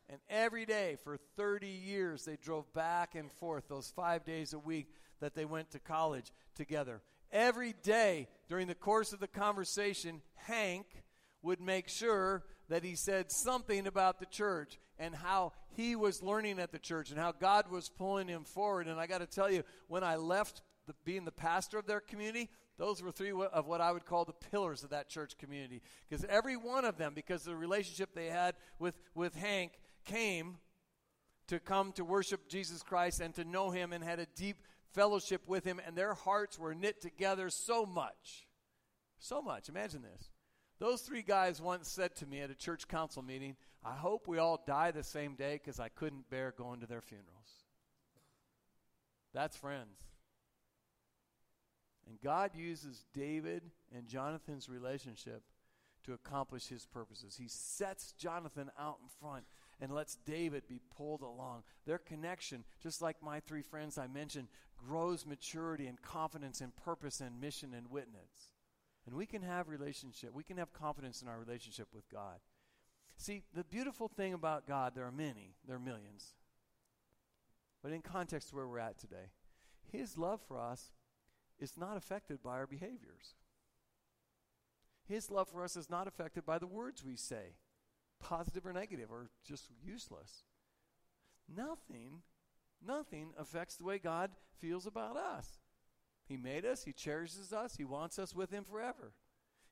And 0.09 0.21
every 0.29 0.65
day 0.65 0.97
for 1.03 1.17
30 1.37 1.67
years, 1.67 2.25
they 2.25 2.37
drove 2.37 2.73
back 2.73 3.17
and 3.17 3.33
forth 3.33 3.67
those 3.69 3.93
five 3.97 4.25
days 4.25 4.53
a 4.53 4.59
week 4.59 4.95
that 5.21 5.35
they 5.35 5.45
went 5.45 5.71
to 5.73 5.81
college 5.81 6.31
together. 6.55 7.01
Every 7.35 7.75
day 7.83 8.29
during 8.49 8.69
the 8.69 8.77
course 8.77 9.13
of 9.13 9.19
the 9.19 9.27
conversation, 9.27 10.23
Hank 10.37 10.87
would 11.43 11.61
make 11.61 11.89
sure 11.89 12.45
that 12.69 12.85
he 12.85 12.95
said 12.95 13.33
something 13.33 13.89
about 13.89 14.21
the 14.21 14.27
church 14.27 14.79
and 15.01 15.17
how 15.17 15.53
he 15.77 15.97
was 15.97 16.23
learning 16.23 16.61
at 16.61 16.71
the 16.71 16.79
church 16.79 17.11
and 17.11 17.19
how 17.19 17.33
God 17.33 17.69
was 17.69 17.89
pulling 17.89 18.29
him 18.29 18.45
forward. 18.45 18.87
And 18.87 19.01
I 19.01 19.09
got 19.09 19.19
to 19.19 19.27
tell 19.27 19.51
you, 19.51 19.65
when 19.89 20.05
I 20.05 20.15
left 20.15 20.63
the, 20.87 20.95
being 21.05 21.25
the 21.25 21.33
pastor 21.33 21.77
of 21.77 21.87
their 21.87 22.01
community, 22.01 22.51
those 22.79 23.03
were 23.03 23.11
three 23.11 23.33
of 23.33 23.67
what 23.67 23.81
I 23.81 23.91
would 23.91 24.07
call 24.07 24.25
the 24.25 24.33
pillars 24.33 24.85
of 24.85 24.91
that 24.91 25.09
church 25.09 25.37
community. 25.37 25.83
Because 26.09 26.25
every 26.27 26.57
one 26.57 26.85
of 26.85 26.99
them, 26.99 27.15
because 27.15 27.41
of 27.43 27.53
the 27.53 27.57
relationship 27.57 28.15
they 28.15 28.27
had 28.27 28.55
with, 28.79 28.97
with 29.13 29.35
Hank, 29.35 29.73
came 30.05 30.59
to 31.49 31.59
come 31.59 31.91
to 31.93 32.05
worship 32.05 32.49
Jesus 32.49 32.83
Christ 32.83 33.21
and 33.21 33.35
to 33.35 33.45
know 33.45 33.71
him 33.71 33.93
and 33.93 34.05
had 34.05 34.21
a 34.21 34.27
deep 34.37 34.59
fellowship 34.95 35.43
with 35.47 35.65
him, 35.65 35.81
and 35.87 35.97
their 35.97 36.15
hearts 36.15 36.59
were 36.59 36.75
knit 36.75 37.01
together 37.01 37.51
so 37.51 37.85
much. 37.85 38.47
So 39.19 39.43
much. 39.43 39.69
Imagine 39.69 40.03
this. 40.03 40.31
Those 40.79 41.03
three 41.03 41.23
guys 41.23 41.61
once 41.61 41.89
said 41.89 42.17
to 42.17 42.27
me 42.27 42.41
at 42.41 42.51
a 42.51 42.55
church 42.55 42.89
council 42.89 43.23
meeting, 43.23 43.57
I 43.85 43.95
hope 43.95 44.27
we 44.27 44.39
all 44.39 44.63
die 44.67 44.91
the 44.91 45.05
same 45.05 45.35
day 45.35 45.61
because 45.63 45.79
I 45.79 45.89
couldn't 45.89 46.31
bear 46.31 46.53
going 46.57 46.81
to 46.81 46.87
their 46.87 47.01
funerals. 47.01 47.29
That's 49.33 49.57
friends. 49.57 49.99
And 52.09 52.21
God 52.21 52.51
uses 52.55 53.05
David 53.15 53.63
and 53.95 54.07
Jonathan's 54.07 54.69
relationship 54.69 55.43
to 56.05 56.13
accomplish 56.13 56.67
his 56.67 56.87
purposes. 56.87 57.37
He 57.37 57.49
sets 57.49 58.13
Jonathan 58.13 58.71
out 58.79 58.99
in 59.03 59.09
front 59.21 59.45
and 59.81 59.93
lets 59.93 60.17
David 60.17 60.65
be 60.69 60.81
pulled 60.97 61.23
along. 61.23 61.63
Their 61.87 61.99
connection, 61.99 62.65
just 62.83 63.03
like 63.03 63.23
my 63.23 63.41
three 63.41 63.63
friends 63.63 63.99
I 63.99 64.07
mentioned, 64.07 64.49
grows 64.77 65.27
maturity 65.27 65.87
and 65.87 66.01
confidence 66.01 66.61
and 66.61 66.75
purpose 66.77 67.21
and 67.21 67.41
mission 67.41 67.75
and 67.75 67.91
witness. 67.91 68.53
And 69.07 69.17
we 69.17 69.27
can 69.27 69.43
have 69.43 69.69
relationship. 69.69 70.33
We 70.33 70.45
can 70.45 70.57
have 70.57 70.73
confidence 70.73 71.23
in 71.23 71.29
our 71.29 71.39
relationship 71.39 71.89
with 71.93 72.09
God. 72.11 72.39
See, 73.17 73.43
the 73.55 73.65
beautiful 73.65 74.09
thing 74.09 74.33
about 74.33 74.67
God, 74.67 74.93
there 74.95 75.07
are 75.07 75.13
many, 75.13 75.55
there 75.67 75.77
are 75.77 75.81
millions. 75.81 76.35
But 77.83 77.93
in 77.93 78.01
context 78.01 78.53
where 78.53 78.67
we're 78.67 78.79
at 78.79 78.99
today, 78.99 79.31
his 79.93 80.17
love 80.17 80.41
for 80.49 80.59
us 80.59 80.93
is 81.61 81.77
not 81.77 81.97
affected 81.97 82.43
by 82.43 82.53
our 82.53 82.67
behaviors. 82.67 83.35
His 85.07 85.31
love 85.31 85.49
for 85.49 85.63
us 85.63 85.77
is 85.77 85.91
not 85.91 86.09
affected 86.09 86.47
by 86.47 86.59
the 86.59 86.67
words 86.67 87.05
we 87.05 87.17
say, 87.17 87.57
positive 88.25 88.67
or 88.67 88.73
negative, 88.73 89.11
or 89.13 89.29
just 89.47 89.69
useless. 89.85 90.43
Nothing 91.55 92.23
Nothing 92.87 93.33
affects 93.39 93.77
the 93.77 93.85
way 93.85 93.99
God 93.99 94.31
feels 94.59 94.87
about 94.87 95.17
us. 95.17 95.61
He 96.27 96.37
made 96.37 96.65
us, 96.65 96.85
He 96.85 96.93
cherishes 96.93 97.53
us, 97.53 97.77
He 97.77 97.85
wants 97.85 98.19
us 98.19 98.35
with 98.35 98.51
Him 98.51 98.65
forever. 98.65 99.13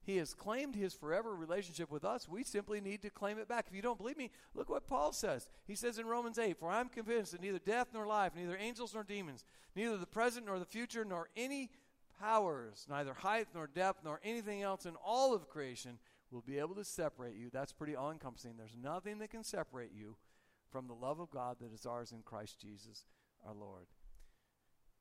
He 0.05 0.17
has 0.17 0.35
claimed 0.35 0.75
His 0.75 0.95
forever 0.95 1.35
relationship 1.35 1.91
with 1.91 2.05
us. 2.05 2.29
We 2.29 2.43
simply 2.43 2.81
need 2.81 3.03
to 3.03 3.11
claim 3.11 3.39
it 3.39 3.49
back. 3.49 3.67
If 3.69 3.75
you 3.75 3.83
don't 3.83 3.99
believe 3.99 4.17
me, 4.17 4.31
look 4.55 4.69
what 4.69 4.89
Paul 4.89 5.13
says. 5.13 5.47
He 5.67 5.77
says 5.77 5.99
in 5.99 6.07
Romans 6.07 6.39
8 6.39 6.59
For 6.59 6.71
I'm 6.71 6.89
convinced 6.89 7.33
that 7.33 7.41
neither 7.41 7.59
death 7.59 7.89
nor 7.95 8.07
life, 8.07 8.33
neither 8.35 8.57
angels 8.57 8.95
nor 8.95 9.05
demons, 9.05 9.45
neither 9.77 9.97
the 9.97 10.07
present 10.07 10.47
nor 10.47 10.59
the 10.59 10.65
future, 10.65 11.05
nor 11.05 11.29
any 11.37 11.71
powers, 12.21 12.87
neither 12.89 13.15
height 13.15 13.49
nor 13.55 13.67
depth, 13.67 14.01
nor 14.05 14.21
anything 14.25 14.63
else 14.63 14.87
in 14.87 14.97
all 15.05 15.35
of 15.35 15.49
creation 15.49 15.99
will 16.33 16.43
be 16.43 16.59
able 16.59 16.75
to 16.75 16.85
separate 16.85 17.37
you. 17.37 17.51
That's 17.53 17.73
pretty 17.73 17.95
all 17.95 18.11
encompassing. 18.11 18.55
There's 18.57 18.77
nothing 18.81 19.19
that 19.19 19.31
can 19.31 19.45
separate 19.45 19.93
you 19.95 20.17
from 20.71 20.89
the 20.89 20.95
love 20.95 21.21
of 21.21 21.31
God 21.31 21.57
that 21.61 21.73
is 21.73 21.87
ours 21.87 22.13
in 22.13 22.23
Christ 22.23 22.61
Jesus 22.61 23.05
our 23.47 23.55
Lord. 23.55 23.87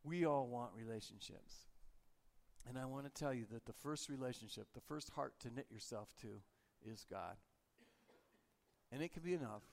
We 0.04 0.26
all 0.26 0.48
want 0.48 0.72
relationships. 0.76 1.67
And 2.67 2.78
I 2.78 2.86
want 2.86 3.06
to 3.06 3.20
tell 3.20 3.34
you 3.34 3.46
that 3.52 3.65
the 3.65 3.74
first 3.74 4.10
relationship, 4.10 4.67
the 4.74 4.82
first 4.82 5.12
heart 5.12 5.34
to 5.41 5.54
knit 5.54 5.67
yourself 5.72 6.10
to, 6.22 6.41
is 6.86 7.06
God. 7.10 7.38
And 8.91 9.02
it 9.02 9.13
can 9.13 9.24
be 9.24 9.34
enough. 9.34 9.63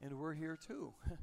And 0.00 0.18
we're 0.18 0.34
here 0.34 0.56
too. 0.56 0.92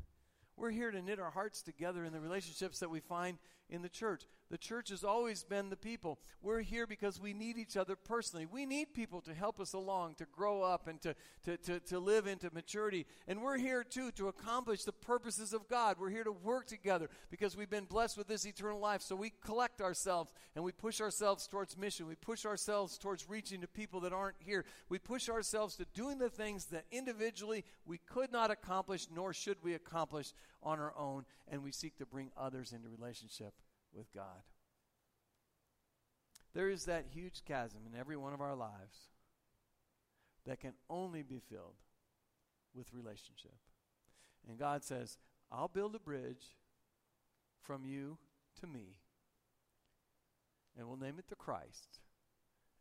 we're 0.57 0.71
here 0.71 0.91
to 0.91 1.01
knit 1.01 1.19
our 1.19 1.31
hearts 1.31 1.61
together 1.61 2.03
in 2.05 2.13
the 2.13 2.19
relationships 2.19 2.79
that 2.79 2.89
we 2.89 2.99
find 2.99 3.37
in 3.69 3.81
the 3.81 3.89
church. 3.89 4.23
The 4.51 4.57
church 4.59 4.89
has 4.89 5.03
always 5.03 5.43
been 5.43 5.69
the 5.69 5.75
people. 5.75 6.19
We're 6.41 6.61
here 6.61 6.85
because 6.85 7.19
we 7.19 7.33
need 7.33 7.57
each 7.57 7.75
other 7.75 7.95
personally. 7.95 8.45
We 8.45 8.67
need 8.67 8.93
people 8.93 9.21
to 9.21 9.33
help 9.33 9.59
us 9.59 9.73
along, 9.73 10.15
to 10.15 10.25
grow 10.25 10.61
up, 10.61 10.87
and 10.87 11.01
to, 11.01 11.15
to, 11.45 11.57
to, 11.57 11.79
to 11.79 11.99
live 11.99 12.27
into 12.27 12.53
maturity. 12.53 13.07
And 13.27 13.41
we're 13.41 13.57
here 13.57 13.83
too 13.83 14.11
to 14.11 14.27
accomplish 14.27 14.83
the 14.83 14.91
purposes 14.91 15.51
of 15.51 15.67
God. 15.67 15.97
We're 15.99 16.11
here 16.11 16.23
to 16.23 16.31
work 16.31 16.67
together 16.67 17.09
because 17.31 17.57
we've 17.57 17.69
been 17.69 17.85
blessed 17.85 18.17
with 18.17 18.27
this 18.27 18.45
eternal 18.45 18.79
life. 18.79 19.01
So 19.01 19.15
we 19.15 19.33
collect 19.43 19.81
ourselves 19.81 20.31
and 20.55 20.63
we 20.63 20.71
push 20.71 21.01
ourselves 21.01 21.47
towards 21.47 21.75
mission. 21.75 22.07
We 22.07 22.15
push 22.15 22.45
ourselves 22.45 22.99
towards 22.99 23.27
reaching 23.27 23.61
to 23.61 23.67
people 23.67 24.01
that 24.01 24.13
aren't 24.13 24.37
here. 24.39 24.65
We 24.89 24.99
push 24.99 25.27
ourselves 25.27 25.75
to 25.77 25.85
doing 25.95 26.19
the 26.19 26.29
things 26.29 26.65
that 26.65 26.85
individually 26.91 27.65
we 27.87 27.97
could 27.97 28.31
not 28.31 28.51
accomplish, 28.51 29.07
nor 29.13 29.33
should 29.33 29.57
we 29.63 29.73
accomplish 29.73 30.33
on 30.61 30.79
our 30.79 30.93
own. 30.95 31.25
And 31.47 31.63
we 31.63 31.71
seek 31.71 31.97
to 31.97 32.05
bring 32.05 32.31
others 32.37 32.71
into 32.71 32.89
relationship 32.89 33.53
with 33.95 34.13
God. 34.13 34.43
There 36.53 36.69
is 36.69 36.85
that 36.85 37.05
huge 37.13 37.43
chasm 37.45 37.81
in 37.91 37.99
every 37.99 38.15
one 38.15 38.33
of 38.33 38.41
our 38.41 38.55
lives 38.55 39.09
that 40.45 40.59
can 40.59 40.73
only 40.89 41.21
be 41.21 41.39
filled 41.49 41.81
with 42.73 42.93
relationship. 42.93 43.55
And 44.47 44.59
God 44.59 44.83
says, 44.83 45.17
I'll 45.51 45.67
build 45.67 45.95
a 45.95 45.99
bridge 45.99 46.55
from 47.61 47.85
you 47.85 48.17
to 48.61 48.67
me. 48.67 48.99
And 50.77 50.87
we'll 50.87 50.97
name 50.97 51.15
it 51.19 51.27
the 51.29 51.35
Christ. 51.35 51.99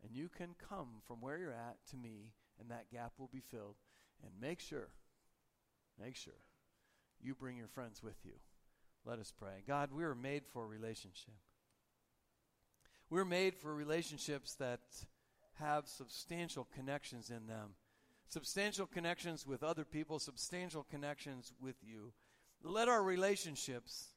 And 0.02 0.14
you 0.14 0.28
can 0.28 0.54
come 0.68 1.00
from 1.06 1.20
where 1.20 1.38
you're 1.38 1.52
at 1.52 1.78
to 1.90 1.96
me, 1.96 2.32
and 2.60 2.70
that 2.70 2.90
gap 2.92 3.12
will 3.18 3.30
be 3.32 3.42
filled. 3.50 3.76
And 4.22 4.32
make 4.40 4.60
sure, 4.60 4.88
make 6.00 6.16
sure 6.16 6.34
you 7.20 7.34
bring 7.34 7.56
your 7.56 7.68
friends 7.68 8.02
with 8.02 8.16
you. 8.24 8.32
Let 9.04 9.18
us 9.18 9.32
pray. 9.38 9.62
God, 9.66 9.90
we 9.92 10.04
are 10.04 10.14
made 10.14 10.44
for 10.46 10.64
a 10.64 10.66
relationship. 10.66 11.34
We're 13.10 13.24
made 13.24 13.54
for 13.54 13.74
relationships 13.74 14.54
that 14.54 14.80
have 15.60 15.86
substantial 15.86 16.66
connections 16.74 17.30
in 17.30 17.46
them, 17.46 17.74
substantial 18.28 18.86
connections 18.86 19.46
with 19.46 19.62
other 19.62 19.84
people, 19.84 20.18
substantial 20.18 20.84
connections 20.90 21.52
with 21.60 21.76
you. 21.82 22.12
Let 22.62 22.88
our 22.88 23.02
relationships 23.02 24.14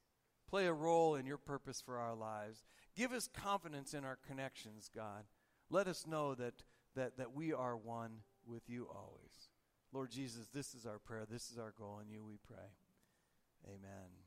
play 0.50 0.68
a 0.68 0.74
role 0.74 1.16
in 1.16 1.26
your 1.26 1.38
purpose 1.38 1.82
for 1.82 1.98
our 1.98 2.16
lives. 2.16 2.64
Give 2.96 3.12
us 3.12 3.28
confidence 3.28 3.94
in 3.94 4.06
our 4.06 4.18
connections, 4.28 4.90
God. 4.96 5.26
Let 5.70 5.88
us 5.88 6.08
know 6.08 6.34
that, 6.36 6.64
that, 6.96 7.18
that 7.18 7.36
we 7.36 7.52
are 7.54 7.76
one 7.76 8.22
with 8.46 8.64
you 8.70 8.88
always. 8.90 9.50
Lord 9.92 10.12
Jesus, 10.12 10.48
this 10.54 10.74
is 10.74 10.86
our 10.86 11.00
prayer. 11.00 11.26
This 11.30 11.52
is 11.52 11.58
our 11.58 11.74
goal. 11.78 12.00
In 12.02 12.10
you 12.10 12.24
we 12.24 12.38
pray. 12.48 12.72
Amen. 13.66 14.27